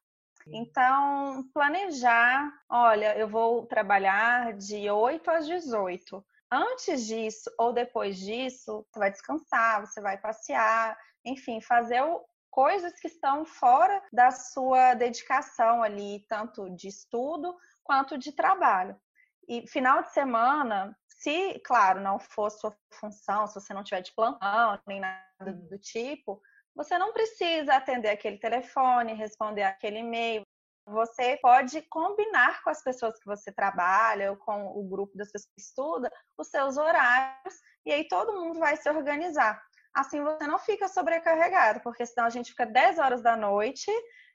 Então, 0.54 1.44
planejar, 1.54 2.52
olha, 2.70 3.18
eu 3.18 3.28
vou 3.28 3.66
trabalhar 3.66 4.54
de 4.54 4.90
8 4.90 5.30
às 5.30 5.48
18. 5.48 6.26
Antes 6.52 7.06
disso 7.06 7.52
ou 7.58 7.72
depois 7.72 8.18
disso, 8.18 8.86
você 8.90 9.00
vai 9.00 9.12
descansar, 9.12 9.86
você 9.86 10.02
vai 10.02 10.18
passear, 10.18 10.98
enfim, 11.24 11.62
fazer 11.62 12.02
coisas 12.50 13.00
que 13.00 13.08
estão 13.08 13.46
fora 13.46 14.02
da 14.12 14.32
sua 14.32 14.96
dedicação 14.96 15.84
ali, 15.84 16.26
tanto 16.28 16.70
de 16.72 16.88
estudo 16.88 17.56
quanto 17.84 18.18
de 18.18 18.32
trabalho. 18.32 19.00
E 19.48 19.68
final 19.68 20.04
de 20.04 20.12
semana, 20.12 20.96
se, 21.08 21.60
claro, 21.66 22.02
não 22.02 22.20
for 22.20 22.50
sua 22.50 22.76
função, 22.94 23.46
se 23.48 23.56
você 23.56 23.74
não 23.74 23.84
tiver 23.84 24.02
de 24.02 24.14
plantão 24.14 24.80
nem 24.88 25.00
nada 25.00 25.54
do 25.70 25.78
tipo, 25.78 26.42
você 26.80 26.98
não 26.98 27.12
precisa 27.12 27.74
atender 27.74 28.08
aquele 28.08 28.38
telefone, 28.38 29.13
responder 29.13 29.63
aquele 29.63 30.00
e-mail. 30.00 30.44
Você 30.88 31.38
pode 31.42 31.82
combinar 31.89 32.63
com 32.63 32.70
as 32.70 32.82
pessoas 32.82 33.20
que 33.20 33.26
você 33.26 33.52
trabalha 33.52 34.32
ou 34.32 34.38
com 34.38 34.65
o 34.68 34.88
grupo 34.88 35.18
das 35.18 35.30
pessoas 35.30 35.52
que 35.54 35.62
estuda 35.62 36.10
os 36.38 36.48
seus 36.48 36.78
horários 36.78 37.54
e 37.86 37.92
aí 37.92 38.08
todo 38.08 38.39
mundo 38.39 38.60
vai 38.60 38.78
se 38.78 38.89
organizar. 38.89 39.62
Assim 39.94 40.24
você 40.24 40.48
não 40.48 40.58
fica 40.58 40.88
sobrecarregado, 40.88 41.82
porque 41.82 42.06
senão 42.06 42.28
a 42.28 42.30
gente 42.30 42.52
fica 42.52 42.65
10 42.65 42.98
horas 42.98 43.22
da 43.22 43.36
noite 43.36 43.92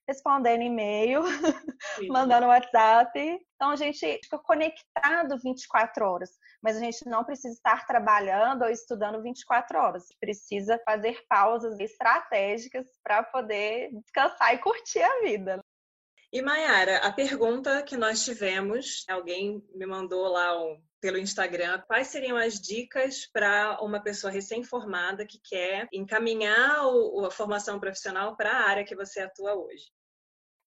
respondendo 0.08 0.62
e-mail, 0.62 1.22
mandando 2.08 2.46
WhatsApp. 2.46 3.18
Então 3.54 3.70
a 3.70 3.76
gente 3.76 4.20
fica 4.22 4.38
conectado 4.38 5.38
24 5.38 6.04
horas, 6.04 6.30
mas 6.62 6.76
a 6.76 6.80
gente 6.80 7.06
não 7.06 7.24
precisa 7.24 7.54
estar 7.54 7.86
trabalhando 7.86 8.62
ou 8.62 8.70
estudando 8.70 9.22
24 9.22 9.78
horas. 9.78 10.04
Precisa 10.20 10.80
fazer 10.84 11.18
pausas 11.28 11.78
estratégicas 11.80 12.86
para 13.02 13.22
poder 13.22 13.90
descansar 13.92 14.54
e 14.54 14.58
curtir 14.58 15.02
a 15.02 15.20
vida. 15.22 15.60
E 16.34 16.42
Mayara, 16.42 16.96
a 16.96 17.12
pergunta 17.12 17.80
que 17.84 17.96
nós 17.96 18.24
tivemos, 18.24 19.04
alguém 19.08 19.64
me 19.72 19.86
mandou 19.86 20.26
lá 20.26 20.60
um, 20.60 20.82
pelo 21.00 21.16
Instagram, 21.16 21.80
quais 21.86 22.08
seriam 22.08 22.36
as 22.36 22.54
dicas 22.60 23.24
para 23.32 23.78
uma 23.80 24.02
pessoa 24.02 24.32
recém-formada 24.32 25.24
que 25.24 25.38
quer 25.38 25.86
encaminhar 25.92 26.86
o, 26.86 27.24
a 27.24 27.30
formação 27.30 27.78
profissional 27.78 28.34
para 28.36 28.50
a 28.50 28.68
área 28.68 28.84
que 28.84 28.96
você 28.96 29.20
atua 29.20 29.54
hoje? 29.54 29.92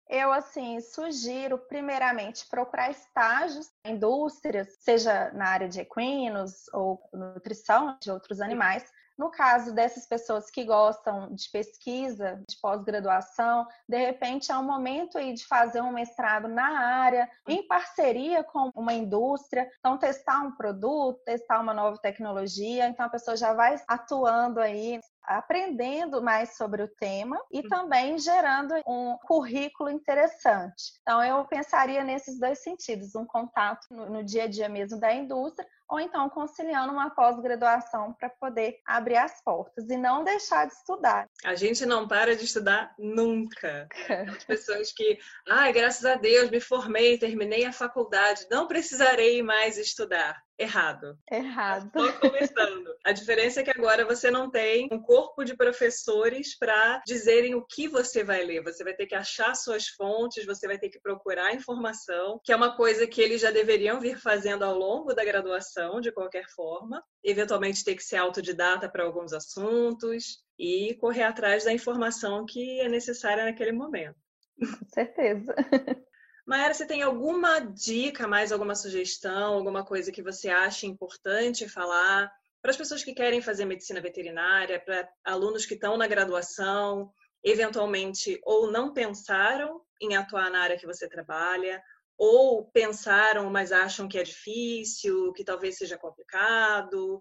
Eu, 0.08 0.32
assim, 0.32 0.80
sugiro, 0.82 1.58
primeiramente, 1.58 2.48
procurar 2.48 2.92
estágios 2.92 3.72
em 3.84 3.96
indústrias, 3.96 4.68
seja 4.80 5.32
na 5.32 5.48
área 5.48 5.68
de 5.68 5.80
equinos 5.80 6.66
ou 6.74 7.02
nutrição 7.14 7.98
de 8.02 8.12
outros 8.12 8.40
animais, 8.40 8.86
no 9.18 9.32
caso 9.32 9.74
dessas 9.74 10.06
pessoas 10.06 10.52
que 10.52 10.66
gostam 10.66 11.34
de 11.34 11.50
pesquisa, 11.50 12.44
de 12.48 12.60
pós-graduação, 12.60 13.66
de 13.88 13.98
repente 13.98 14.52
é 14.52 14.58
um 14.58 14.64
momento 14.64 15.18
aí 15.18 15.34
de 15.34 15.46
fazer 15.46 15.82
um 15.82 15.92
mestrado 15.92 16.48
na 16.50 16.80
área, 16.80 17.30
em 17.48 17.66
parceria 17.66 18.44
com 18.44 18.70
uma 18.76 18.94
indústria, 18.94 19.70
então 19.80 19.98
testar 19.98 20.40
um 20.40 20.52
produto, 20.52 21.24
testar 21.24 21.62
uma 21.62 21.74
nova 21.74 21.98
tecnologia, 21.98 22.88
então 22.88 23.06
a 23.06 23.10
pessoa 23.10 23.38
já 23.38 23.54
vai 23.54 23.82
atuando 23.88 24.60
aí 24.60 25.00
aprendendo 25.28 26.22
mais 26.22 26.56
sobre 26.56 26.84
o 26.84 26.88
tema 26.88 27.40
e 27.52 27.60
uhum. 27.60 27.70
também 27.70 28.18
gerando 28.18 28.74
um 28.88 29.18
currículo 29.26 29.90
interessante. 29.90 30.94
Então, 31.02 31.24
eu 31.24 31.44
pensaria 31.46 32.04
nesses 32.04 32.40
dois 32.40 32.60
sentidos: 32.60 33.16
um 33.16 33.26
contato 33.26 33.88
no, 33.92 34.10
no 34.10 34.24
dia 34.24 34.44
a 34.44 34.48
dia 34.48 34.70
mesmo 34.70 35.00
da 35.00 35.14
indústria, 35.14 35.68
ou 35.90 36.00
então 36.00 36.30
conciliando 36.30 36.92
uma 36.92 37.10
pós-graduação 37.10 38.14
para 38.14 38.30
poder 38.30 38.80
abrir 38.86 39.18
as 39.18 39.42
portas 39.44 39.90
e 39.90 39.98
não 39.98 40.24
deixar 40.24 40.68
de 40.68 40.74
estudar. 40.74 41.30
A 41.44 41.56
gente 41.56 41.86
não 41.86 42.08
para 42.08 42.36
de 42.36 42.46
estudar 42.46 42.94
nunca. 42.98 43.88
As 44.36 44.44
pessoas 44.44 44.92
que, 44.92 45.20
ai, 45.48 45.72
graças 45.72 46.06
a 46.06 46.16
Deus, 46.16 46.50
me 46.50 46.60
formei, 46.60 47.18
terminei 47.18 47.66
a 47.66 47.74
faculdade, 47.74 48.48
não 48.50 48.68
precisarei 48.68 49.44
mais 49.44 49.78
estudar. 49.78 50.44
Errado. 50.58 51.18
Errado. 51.30 51.88
Estou 51.88 52.14
começando. 52.14 52.96
A 53.04 53.12
diferença 53.12 53.60
é 53.60 53.64
que 53.64 53.72
agora 53.72 54.06
você 54.06 54.32
não 54.32 54.50
tem 54.50 54.88
um 54.90 55.02
corpo 55.02 55.44
de 55.44 55.56
professores 55.56 56.58
para 56.58 57.02
dizerem 57.06 57.56
o 57.56 57.66
que 57.66 57.90
você 57.90 58.24
vai 58.24 58.44
ler. 58.44 58.64
Você 58.64 58.84
vai 58.84 58.94
ter 58.94 59.06
que 59.06 59.16
achar 59.16 59.54
suas 59.54 59.88
fontes, 59.88 60.46
você 60.46 60.66
vai 60.66 60.78
ter 60.78 60.90
que 60.90 61.00
procurar 61.00 61.54
informação, 61.54 62.40
que 62.44 62.54
é 62.54 62.56
uma 62.56 62.76
coisa 62.76 63.06
que 63.06 63.22
eles 63.22 63.42
já 63.42 63.52
deveriam 63.52 64.00
vir 64.00 64.18
fazendo 64.18 64.64
ao 64.64 64.78
longo 64.78 65.14
da 65.14 65.26
graduação, 65.26 66.00
de 66.00 66.12
qualquer 66.12 66.48
forma. 66.56 67.04
Eventualmente 67.22 67.84
ter 67.84 67.96
que 67.96 68.04
ser 68.04 68.18
autodidata 68.18 68.90
para 68.90 69.04
alguns 69.04 69.34
assuntos 69.34 70.46
e 70.58 70.96
correr 71.02 71.24
atrás 71.24 71.66
da 71.66 71.74
informação 71.74 72.46
que 72.46 72.80
é 72.80 72.88
necessária 72.88 73.44
naquele 73.44 73.74
momento. 73.74 74.16
Com 74.58 74.88
certeza. 74.88 75.54
Maera, 76.46 76.74
você 76.74 76.86
tem 76.86 77.02
alguma 77.02 77.60
dica, 77.60 78.28
mais 78.28 78.52
alguma 78.52 78.76
sugestão, 78.76 79.56
alguma 79.56 79.84
coisa 79.84 80.12
que 80.12 80.22
você 80.22 80.50
acha 80.50 80.86
importante 80.86 81.68
falar 81.68 82.32
para 82.62 82.70
as 82.70 82.78
pessoas 82.78 83.04
que 83.04 83.14
querem 83.14 83.42
fazer 83.42 83.66
medicina 83.66 84.00
veterinária, 84.00 84.80
para 84.80 85.10
alunos 85.24 85.66
que 85.66 85.74
estão 85.74 85.98
na 85.98 86.08
graduação, 86.08 87.12
eventualmente 87.44 88.40
ou 88.44 88.72
não 88.72 88.94
pensaram 88.94 89.82
em 90.00 90.16
atuar 90.16 90.52
na 90.52 90.62
área 90.62 90.78
que 90.78 90.86
você 90.86 91.10
trabalha, 91.10 91.82
ou 92.18 92.66
pensaram, 92.66 93.50
mas 93.50 93.72
acham 93.72 94.08
que 94.08 94.18
é 94.18 94.24
difícil, 94.24 95.34
que 95.34 95.44
talvez 95.44 95.78
seja 95.78 95.98
complicado? 95.98 97.20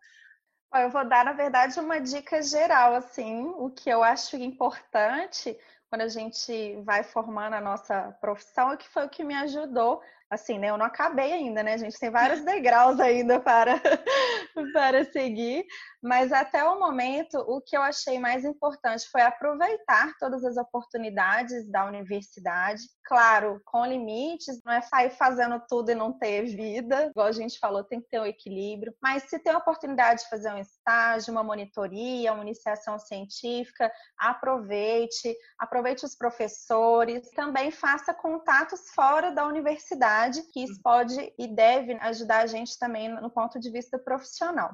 Eu 0.74 0.90
vou 0.90 1.08
dar, 1.08 1.24
na 1.24 1.32
verdade, 1.32 1.78
uma 1.78 1.98
dica 1.98 2.42
geral, 2.42 2.94
assim, 2.94 3.44
o 3.56 3.70
que 3.70 3.88
eu 3.88 4.02
acho 4.02 4.36
importante 4.36 5.56
quando 5.94 6.00
a 6.00 6.08
gente 6.08 6.74
vai 6.82 7.04
formando 7.04 7.54
a 7.54 7.60
nossa 7.60 8.10
profissão, 8.20 8.76
que 8.76 8.88
foi 8.88 9.06
o 9.06 9.08
que 9.08 9.22
me 9.22 9.32
ajudou. 9.34 10.02
Assim, 10.30 10.58
né? 10.58 10.70
Eu 10.70 10.78
não 10.78 10.86
acabei 10.86 11.32
ainda, 11.32 11.62
né? 11.62 11.78
Gente 11.78 11.98
tem 11.98 12.10
vários 12.10 12.40
degraus 12.44 12.98
ainda 12.98 13.40
para, 13.40 13.80
para 14.72 15.04
seguir, 15.04 15.64
mas 16.02 16.32
até 16.32 16.62
o 16.64 16.78
momento, 16.78 17.38
o 17.38 17.62
que 17.62 17.74
eu 17.74 17.80
achei 17.80 18.18
mais 18.18 18.44
importante 18.44 19.08
foi 19.10 19.22
aproveitar 19.22 20.12
todas 20.18 20.44
as 20.44 20.56
oportunidades 20.56 21.66
da 21.70 21.86
universidade. 21.86 22.82
Claro, 23.04 23.60
com 23.64 23.86
limites, 23.86 24.60
não 24.64 24.72
é 24.74 24.82
sair 24.82 25.10
fazendo 25.10 25.62
tudo 25.68 25.90
e 25.90 25.94
não 25.94 26.12
ter 26.12 26.44
vida. 26.44 27.06
Igual 27.06 27.28
a 27.28 27.32
gente 27.32 27.58
falou, 27.58 27.84
tem 27.84 28.00
que 28.02 28.08
ter 28.08 28.20
um 28.20 28.26
equilíbrio. 28.26 28.94
Mas 29.02 29.24
se 29.24 29.38
tem 29.38 29.52
a 29.52 29.58
oportunidade 29.58 30.22
de 30.22 30.28
fazer 30.28 30.52
um 30.52 30.58
estágio, 30.58 31.32
uma 31.32 31.42
monitoria, 31.42 32.32
uma 32.32 32.42
iniciação 32.42 32.98
científica, 32.98 33.90
aproveite, 34.18 35.34
aproveite 35.58 36.04
os 36.04 36.14
professores, 36.14 37.30
também 37.30 37.70
faça 37.70 38.12
contatos 38.12 38.90
fora 38.94 39.30
da 39.30 39.46
universidade, 39.46 40.13
que 40.52 40.64
isso 40.64 40.80
pode 40.82 41.32
e 41.38 41.46
deve 41.46 41.94
ajudar 41.94 42.42
a 42.42 42.46
gente 42.46 42.78
também 42.78 43.08
no 43.08 43.30
ponto 43.30 43.58
de 43.58 43.70
vista 43.70 43.98
profissional. 43.98 44.70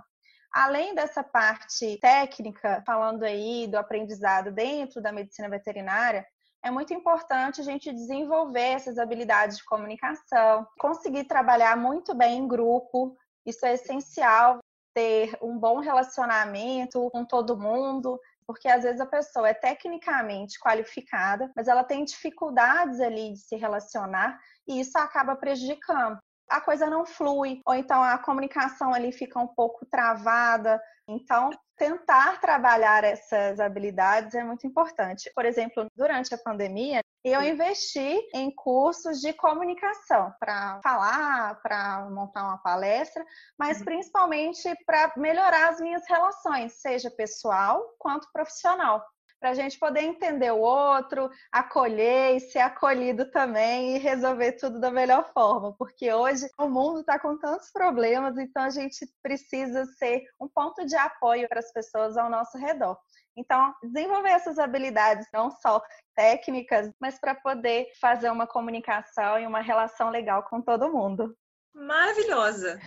Além 0.53 0.95
dessa 0.95 1.23
parte 1.23 1.99
técnica, 2.01 2.83
falando 2.85 3.23
aí 3.23 3.69
do 3.69 3.77
aprendizado 3.77 4.51
dentro 4.51 5.01
da 5.01 5.13
medicina 5.13 5.49
veterinária, 5.49 6.27
é 6.63 6.71
muito 6.71 6.93
importante 6.93 7.61
a 7.61 7.65
gente 7.65 7.93
desenvolver 7.93 8.73
essas 8.73 8.99
habilidades 8.99 9.59
de 9.59 9.65
comunicação, 9.65 10.67
conseguir 10.79 11.25
trabalhar 11.25 11.77
muito 11.77 12.15
bem 12.15 12.39
em 12.39 12.49
grupo. 12.49 13.17
Isso 13.47 13.65
é 13.65 13.75
essencial, 13.75 14.59
ter 14.95 15.39
um 15.41 15.59
bom 15.59 15.79
relacionamento 15.79 17.09
com 17.11 17.25
todo 17.25 17.57
mundo, 17.57 18.21
porque 18.51 18.67
às 18.67 18.83
vezes 18.83 19.01
a 19.01 19.07
pessoa 19.07 19.49
é 19.49 19.55
tecnicamente 19.55 20.59
qualificada, 20.59 21.49
mas 21.55 21.69
ela 21.69 21.85
tem 21.85 22.05
dificuldades 22.05 23.01
ali 23.01 23.33
de 23.33 23.39
se 23.39 23.55
relacionar 23.55 24.37
e 24.67 24.81
isso 24.81 24.99
acaba 24.99 25.37
prejudicando. 25.37 26.19
A 26.49 26.61
coisa 26.61 26.91
não 26.91 27.07
flui, 27.07 27.61
ou 27.65 27.75
então 27.75 28.03
a 28.03 28.19
comunicação 28.19 28.93
ali 28.93 29.13
fica 29.13 29.39
um 29.39 29.47
pouco 29.47 29.87
travada. 29.87 30.83
Então, 31.09 31.51
tentar 31.81 32.39
trabalhar 32.43 33.05
essas 33.05 33.59
habilidades 33.59 34.35
é 34.35 34.45
muito 34.45 34.67
importante. 34.67 35.33
Por 35.35 35.47
exemplo, 35.47 35.87
durante 35.97 36.35
a 36.35 36.39
pandemia, 36.39 37.01
eu 37.25 37.43
investi 37.43 38.19
em 38.35 38.55
cursos 38.55 39.19
de 39.19 39.33
comunicação 39.33 40.31
para 40.39 40.79
falar, 40.85 41.59
para 41.63 42.07
montar 42.11 42.45
uma 42.45 42.59
palestra, 42.59 43.25
mas 43.59 43.79
uhum. 43.79 43.87
principalmente 43.87 44.63
para 44.85 45.11
melhorar 45.17 45.71
as 45.71 45.81
minhas 45.81 46.03
relações, 46.07 46.75
seja 46.75 47.11
pessoal 47.11 47.83
quanto 47.99 48.31
profissional 48.31 49.03
para 49.41 49.51
a 49.51 49.55
gente 49.55 49.79
poder 49.79 50.03
entender 50.03 50.53
o 50.53 50.61
outro, 50.61 51.31
acolher 51.51 52.37
e 52.37 52.41
ser 52.41 52.59
acolhido 52.59 53.31
também 53.31 53.97
e 53.97 53.99
resolver 53.99 54.53
tudo 54.53 54.79
da 54.79 54.91
melhor 54.91 55.33
forma, 55.33 55.75
porque 55.79 56.13
hoje 56.13 56.47
o 56.59 56.69
mundo 56.69 57.01
está 57.01 57.19
com 57.19 57.39
tantos 57.39 57.73
problemas, 57.73 58.37
então 58.37 58.63
a 58.63 58.71
gente 58.71 59.09
precisa 59.23 59.87
ser 59.87 60.25
um 60.39 60.47
ponto 60.47 60.85
de 60.85 60.95
apoio 60.95 61.49
para 61.49 61.61
as 61.61 61.73
pessoas 61.73 62.19
ao 62.19 62.29
nosso 62.29 62.59
redor. 62.59 62.99
Então, 63.37 63.75
desenvolver 63.83 64.31
essas 64.31 64.59
habilidades, 64.59 65.27
não 65.33 65.51
só 65.51 65.83
técnicas, 66.15 66.93
mas 67.01 67.19
para 67.19 67.35
poder 67.35 67.87
fazer 67.99 68.31
uma 68.31 68.47
comunicação 68.47 69.39
e 69.39 69.47
uma 69.47 69.61
relação 69.61 70.11
legal 70.11 70.43
com 70.43 70.61
todo 70.61 70.93
mundo 70.93 71.35
maravilhosa. 71.75 72.81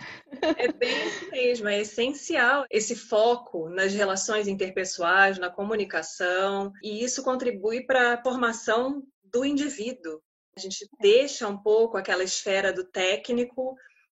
É 0.58 0.70
bem 0.72 1.06
isso 1.06 1.30
mesmo, 1.30 1.68
é 1.68 1.80
essencial 1.80 2.64
esse 2.70 2.94
foco 2.94 3.68
nas 3.68 3.92
relações 3.92 4.48
interpessoais, 4.48 5.38
na 5.38 5.50
comunicação, 5.50 6.72
e 6.82 7.04
isso 7.04 7.22
contribui 7.22 7.84
para 7.84 8.14
a 8.14 8.22
formação 8.22 9.02
do 9.22 9.44
indivíduo. 9.44 10.20
A 10.56 10.60
gente 10.60 10.88
deixa 11.00 11.48
um 11.48 11.56
pouco 11.56 11.96
aquela 11.96 12.22
esfera 12.22 12.72
do 12.72 12.84
técnico 12.84 13.74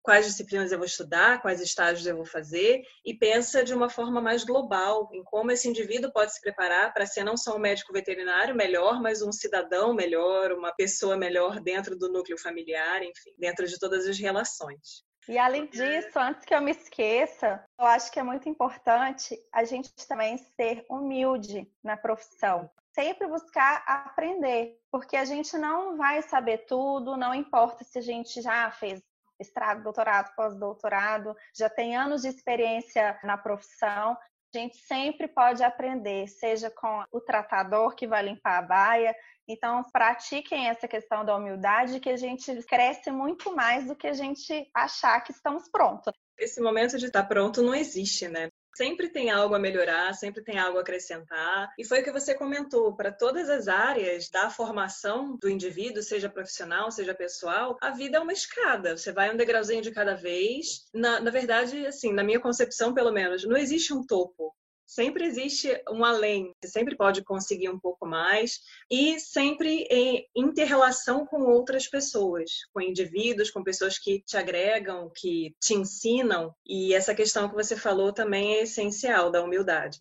quais 0.07 0.24
disciplinas 0.24 0.70
eu 0.70 0.78
vou 0.78 0.86
estudar, 0.86 1.42
quais 1.42 1.61
estágios 1.61 2.07
eu 2.07 2.14
vou 2.14 2.24
fazer, 2.24 2.84
e 3.04 3.12
pensa 3.12 3.64
de 3.64 3.74
uma 3.74 3.90
forma 3.90 4.20
mais 4.20 4.44
global 4.44 5.09
em 5.12 5.24
como 5.24 5.50
esse 5.50 5.68
indivíduo 5.68 6.12
pode 6.12 6.32
se 6.32 6.40
preparar 6.40 6.94
para 6.94 7.04
ser 7.04 7.24
não 7.24 7.36
só 7.36 7.57
um 7.57 7.59
médico 7.59 7.92
veterinário 7.92 8.54
melhor, 8.54 9.02
mas 9.02 9.20
um 9.20 9.32
cidadão 9.32 9.92
melhor, 9.92 10.52
uma 10.52 10.72
pessoa 10.72 11.16
melhor 11.16 11.59
dentro 11.59 11.98
do 11.98 12.09
núcleo 12.09 12.38
familiar, 12.38 13.02
enfim, 13.02 13.34
dentro 13.36 13.66
de 13.66 13.76
todas 13.80 14.07
as 14.07 14.16
relações. 14.16 15.04
E 15.28 15.36
além 15.38 15.66
disso, 15.66 16.16
antes 16.20 16.44
que 16.44 16.54
eu 16.54 16.61
me 16.61 16.70
esqueça, 16.70 17.64
eu 17.76 17.86
acho 17.86 18.12
que 18.12 18.20
é 18.20 18.22
muito 18.22 18.48
importante 18.48 19.36
a 19.52 19.64
gente 19.64 19.90
também 20.07 20.38
ser 20.38 20.86
humilde 20.88 21.68
na 21.82 21.96
profissão. 21.96 22.70
Sempre 22.94 23.26
buscar 23.26 23.82
aprender, 23.88 24.78
porque 24.88 25.16
a 25.16 25.24
gente 25.24 25.59
não 25.59 25.96
vai 25.96 26.22
saber 26.22 26.59
tudo, 26.66 27.16
não 27.16 27.34
importa 27.34 27.82
se 27.82 27.98
a 27.98 28.02
gente 28.02 28.40
já 28.40 28.70
fez 28.70 29.02
mestrado, 29.39 29.82
doutorado, 29.82 30.34
pós-doutorado, 30.34 31.37
já 31.55 31.68
tem 31.68 31.97
anos 31.97 32.22
de 32.22 32.28
experiência 32.28 33.18
na 33.22 33.37
profissão. 33.37 34.16
A 34.55 34.59
gente 34.59 34.76
sempre 34.78 35.28
pode 35.28 35.62
aprender, 35.62 36.28
seja 36.28 36.70
com 36.70 37.05
o 37.12 37.20
tratador 37.20 37.95
que 37.95 38.07
vai 38.07 38.22
limpar 38.22 38.59
a 38.59 38.62
baia. 38.62 39.16
Então, 39.49 39.84
pratiquem 39.93 40.68
essa 40.68 40.89
questão 40.89 41.24
da 41.24 41.37
humildade, 41.37 42.01
que 42.01 42.09
a 42.09 42.16
gente 42.16 42.62
cresce 42.64 43.11
muito 43.11 43.55
mais 43.55 43.87
do 43.87 43.95
que 43.95 44.07
a 44.07 44.12
gente 44.12 44.68
achar 44.74 45.20
que 45.20 45.32
estamos 45.32 45.68
prontos. 45.68 46.12
Esse 46.39 46.61
momento 46.61 46.99
de 46.99 47.07
estar 47.07 47.24
pronto 47.24 47.62
não 47.62 47.74
existe, 47.74 48.28
né? 48.28 48.49
Sempre 48.76 49.08
tem 49.08 49.30
algo 49.30 49.54
a 49.54 49.58
melhorar, 49.58 50.12
sempre 50.14 50.42
tem 50.42 50.58
algo 50.58 50.76
a 50.78 50.82
acrescentar. 50.82 51.72
E 51.78 51.84
foi 51.84 52.00
o 52.00 52.04
que 52.04 52.12
você 52.12 52.34
comentou, 52.34 52.94
para 52.94 53.10
todas 53.10 53.48
as 53.48 53.68
áreas 53.68 54.28
da 54.28 54.50
formação 54.50 55.36
do 55.36 55.48
indivíduo, 55.48 56.02
seja 56.02 56.28
profissional, 56.28 56.90
seja 56.90 57.14
pessoal, 57.14 57.78
a 57.80 57.90
vida 57.90 58.18
é 58.18 58.20
uma 58.20 58.34
escada. 58.34 58.96
Você 58.96 59.12
vai 59.12 59.32
um 59.32 59.36
degrauzinho 59.36 59.80
de 59.80 59.90
cada 59.90 60.14
vez. 60.14 60.86
Na, 60.92 61.20
na 61.20 61.30
verdade, 61.30 61.86
assim, 61.86 62.12
na 62.12 62.22
minha 62.22 62.38
concepção, 62.38 62.92
pelo 62.92 63.10
menos, 63.10 63.44
não 63.44 63.56
existe 63.56 63.94
um 63.94 64.04
topo 64.04 64.54
sempre 64.87 65.24
existe 65.24 65.82
um 65.91 66.05
além, 66.05 66.55
você 66.62 66.70
sempre 66.70 66.97
pode 66.97 67.22
conseguir 67.24 67.68
um 67.68 67.78
pouco 67.78 68.07
mais 68.07 68.61
e 68.91 69.18
sempre 69.18 69.87
em 69.91 70.26
interrelação 70.34 71.26
com 71.26 71.43
outras 71.43 71.89
pessoas, 71.89 72.51
com 72.72 72.80
indivíduos, 72.80 73.51
com 73.51 73.64
pessoas 73.64 73.99
que 73.99 74.20
te 74.20 74.37
agregam, 74.37 75.11
que 75.14 75.55
te 75.61 75.74
ensinam. 75.74 76.55
E 76.64 76.95
essa 76.95 77.14
questão 77.14 77.49
que 77.49 77.55
você 77.55 77.76
falou 77.76 78.12
também 78.12 78.55
é 78.55 78.62
essencial 78.62 79.30
da 79.30 79.43
humildade. 79.43 79.99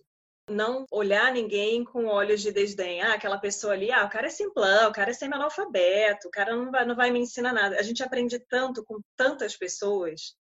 Não 0.48 0.86
olhar 0.92 1.34
ninguém 1.34 1.84
com 1.84 2.06
olhos 2.06 2.40
de 2.40 2.52
desdém. 2.52 3.02
Ah, 3.02 3.16
aquela 3.16 3.40
pessoa 3.40 3.74
ali, 3.74 3.92
ah, 3.92 4.06
o 4.06 4.10
cara 4.10 4.28
é 4.28 4.30
simplão, 4.30 4.90
o 4.90 4.94
cara 4.94 5.10
é 5.10 5.14
semi-analfabeto, 5.14 6.28
o 6.28 6.32
cara 6.32 6.56
não 6.56 6.70
vai, 6.70 6.86
não 6.86 6.96
vai 6.96 7.10
me 7.10 7.20
ensinar 7.20 7.52
nada. 7.52 7.80
A 7.80 7.82
gente 7.82 8.04
aprende 8.04 8.38
tanto 8.38 8.84
com 8.86 9.00
tantas 9.18 9.58
pessoas 9.58 10.36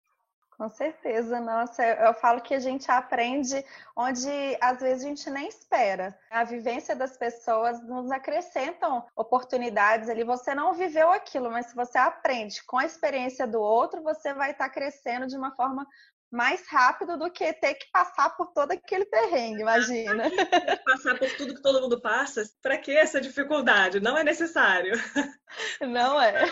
com 0.63 0.69
certeza, 0.69 1.41
nossa, 1.41 1.83
eu 1.83 2.13
falo 2.13 2.39
que 2.39 2.53
a 2.53 2.59
gente 2.59 2.89
aprende 2.89 3.65
onde 3.93 4.29
às 4.61 4.79
vezes 4.79 5.03
a 5.03 5.07
gente 5.09 5.29
nem 5.29 5.49
espera. 5.49 6.17
A 6.31 6.45
vivência 6.45 6.95
das 6.95 7.17
pessoas 7.17 7.83
nos 7.83 8.09
acrescentam 8.09 9.05
oportunidades 9.13 10.07
ali. 10.07 10.23
Você 10.23 10.55
não 10.55 10.73
viveu 10.73 11.11
aquilo, 11.11 11.51
mas 11.51 11.65
se 11.65 11.75
você 11.75 11.97
aprende 11.97 12.63
com 12.63 12.77
a 12.77 12.85
experiência 12.85 13.45
do 13.45 13.59
outro, 13.59 14.01
você 14.01 14.33
vai 14.33 14.51
estar 14.51 14.69
crescendo 14.69 15.27
de 15.27 15.35
uma 15.35 15.53
forma 15.53 15.85
mais 16.31 16.65
rápido 16.69 17.17
do 17.17 17.29
que 17.29 17.51
ter 17.51 17.73
que 17.73 17.91
passar 17.91 18.29
por 18.37 18.53
todo 18.53 18.71
aquele 18.71 19.03
perrengue, 19.03 19.63
imagina. 19.63 20.31
Passar 20.85 21.19
por 21.19 21.29
tudo 21.35 21.55
que 21.55 21.61
todo 21.61 21.81
mundo 21.81 21.99
passa, 21.99 22.41
para 22.61 22.77
que 22.77 22.95
essa 22.95 23.19
dificuldade? 23.19 23.99
Não 23.99 24.17
é 24.17 24.23
necessário. 24.23 24.93
Não 25.81 26.21
é. 26.21 26.45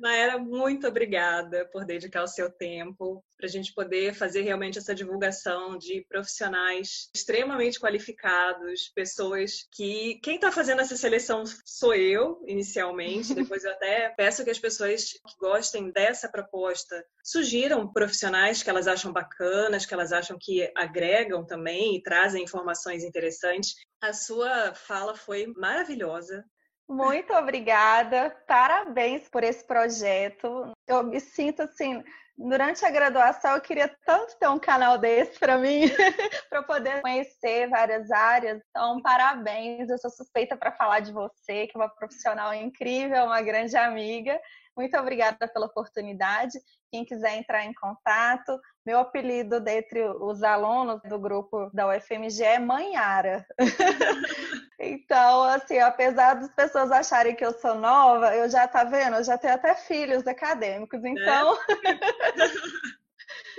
Naera, 0.00 0.38
muito 0.38 0.88
obrigada 0.88 1.68
por 1.70 1.84
dedicar 1.84 2.22
o 2.22 2.28
seu 2.28 2.50
tempo 2.50 3.22
para 3.36 3.46
a 3.46 3.50
gente 3.50 3.74
poder 3.74 4.14
fazer 4.14 4.42
realmente 4.42 4.78
essa 4.78 4.94
divulgação 4.94 5.76
de 5.76 6.04
profissionais 6.08 7.10
extremamente 7.14 7.78
qualificados, 7.78 8.90
pessoas 8.94 9.68
que. 9.72 10.18
Quem 10.22 10.36
está 10.36 10.50
fazendo 10.50 10.80
essa 10.80 10.96
seleção 10.96 11.44
sou 11.64 11.94
eu, 11.94 12.42
inicialmente, 12.46 13.34
depois 13.34 13.64
eu 13.64 13.72
até 13.72 14.08
peço 14.10 14.42
que 14.42 14.50
as 14.50 14.58
pessoas 14.58 15.12
que 15.12 15.36
gostem 15.38 15.90
dessa 15.90 16.30
proposta 16.30 17.04
sugiram 17.22 17.90
profissionais 17.92 18.62
que 18.62 18.70
elas 18.70 18.88
acham 18.88 19.12
bacanas, 19.12 19.84
que 19.84 19.92
elas 19.92 20.12
acham 20.12 20.38
que 20.40 20.70
agregam 20.74 21.44
também 21.44 21.96
e 21.96 22.02
trazem 22.02 22.44
informações 22.44 23.04
interessantes. 23.04 23.74
A 24.00 24.14
sua 24.14 24.74
fala 24.74 25.14
foi 25.14 25.46
maravilhosa. 25.46 26.44
Muito 26.90 27.32
obrigada, 27.34 28.36
parabéns 28.48 29.28
por 29.28 29.44
esse 29.44 29.64
projeto. 29.64 30.72
Eu 30.88 31.04
me 31.04 31.20
sinto 31.20 31.62
assim, 31.62 32.02
durante 32.36 32.84
a 32.84 32.90
graduação 32.90 33.54
eu 33.54 33.60
queria 33.60 33.96
tanto 34.04 34.36
ter 34.36 34.48
um 34.48 34.58
canal 34.58 34.98
desse 34.98 35.38
para 35.38 35.56
mim, 35.56 35.82
para 36.50 36.64
poder 36.64 37.00
conhecer 37.00 37.68
várias 37.68 38.10
áreas. 38.10 38.60
Então, 38.70 39.00
parabéns. 39.02 39.88
Eu 39.88 39.98
sou 39.98 40.10
suspeita 40.10 40.56
para 40.56 40.72
falar 40.72 40.98
de 40.98 41.12
você, 41.12 41.68
que 41.68 41.76
é 41.76 41.80
uma 41.80 41.88
profissional 41.88 42.52
incrível, 42.52 43.24
uma 43.26 43.40
grande 43.40 43.76
amiga. 43.76 44.36
Muito 44.76 44.96
obrigada 44.96 45.46
pela 45.46 45.66
oportunidade. 45.66 46.58
Quem 46.90 47.04
quiser 47.04 47.36
entrar 47.36 47.64
em 47.64 47.72
contato, 47.72 48.58
meu 48.84 48.98
apelido 48.98 49.60
dentre 49.60 50.02
os 50.02 50.42
alunos 50.42 51.00
do 51.02 51.18
grupo 51.18 51.70
da 51.72 51.88
UFMG 51.88 52.42
é 52.42 52.58
Manhara. 52.58 53.46
então, 54.78 55.44
assim, 55.44 55.78
apesar 55.78 56.34
das 56.34 56.52
pessoas 56.54 56.90
acharem 56.90 57.34
que 57.34 57.44
eu 57.44 57.52
sou 57.52 57.74
nova, 57.74 58.34
eu 58.34 58.48
já 58.48 58.66
tá 58.66 58.84
vendo, 58.84 59.16
eu 59.16 59.24
já 59.24 59.36
tenho 59.36 59.54
até 59.54 59.74
filhos 59.74 60.26
acadêmicos. 60.26 61.04
Então, 61.04 61.54
é. 61.54 61.58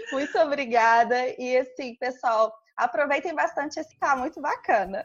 muito 0.12 0.38
obrigada. 0.40 1.16
E 1.38 1.58
assim, 1.58 1.96
pessoal, 1.96 2.54
aproveitem 2.76 3.36
bastante 3.36 3.80
esse 3.80 3.98
tá 4.00 4.16
muito 4.16 4.42
bacana. 4.42 5.04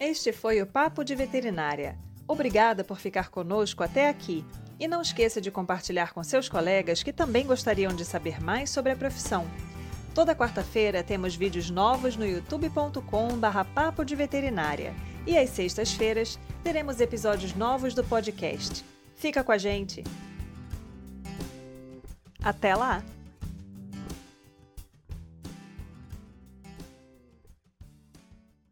Este 0.00 0.32
foi 0.32 0.60
o 0.60 0.66
Papo 0.66 1.04
de 1.04 1.14
Veterinária. 1.14 1.98
Obrigada 2.28 2.82
por 2.82 2.98
ficar 2.98 3.30
conosco 3.30 3.82
até 3.82 4.08
aqui. 4.08 4.44
E 4.78 4.86
não 4.86 5.00
esqueça 5.00 5.40
de 5.40 5.50
compartilhar 5.50 6.12
com 6.12 6.22
seus 6.22 6.48
colegas 6.48 7.02
que 7.02 7.12
também 7.12 7.46
gostariam 7.46 7.94
de 7.94 8.04
saber 8.04 8.42
mais 8.42 8.70
sobre 8.70 8.92
a 8.92 8.96
profissão. 8.96 9.46
Toda 10.14 10.34
quarta-feira 10.34 11.02
temos 11.02 11.34
vídeos 11.34 11.70
novos 11.70 12.16
no 12.16 12.26
youtube.com/barra 12.26 13.64
Papo 13.64 14.04
de 14.04 14.14
Veterinária. 14.14 14.94
E 15.26 15.36
às 15.36 15.50
sextas-feiras 15.50 16.38
teremos 16.62 17.00
episódios 17.00 17.54
novos 17.54 17.94
do 17.94 18.04
podcast. 18.04 18.84
Fica 19.14 19.42
com 19.42 19.52
a 19.52 19.58
gente! 19.58 20.04
Até 22.42 22.74
lá! 22.74 23.02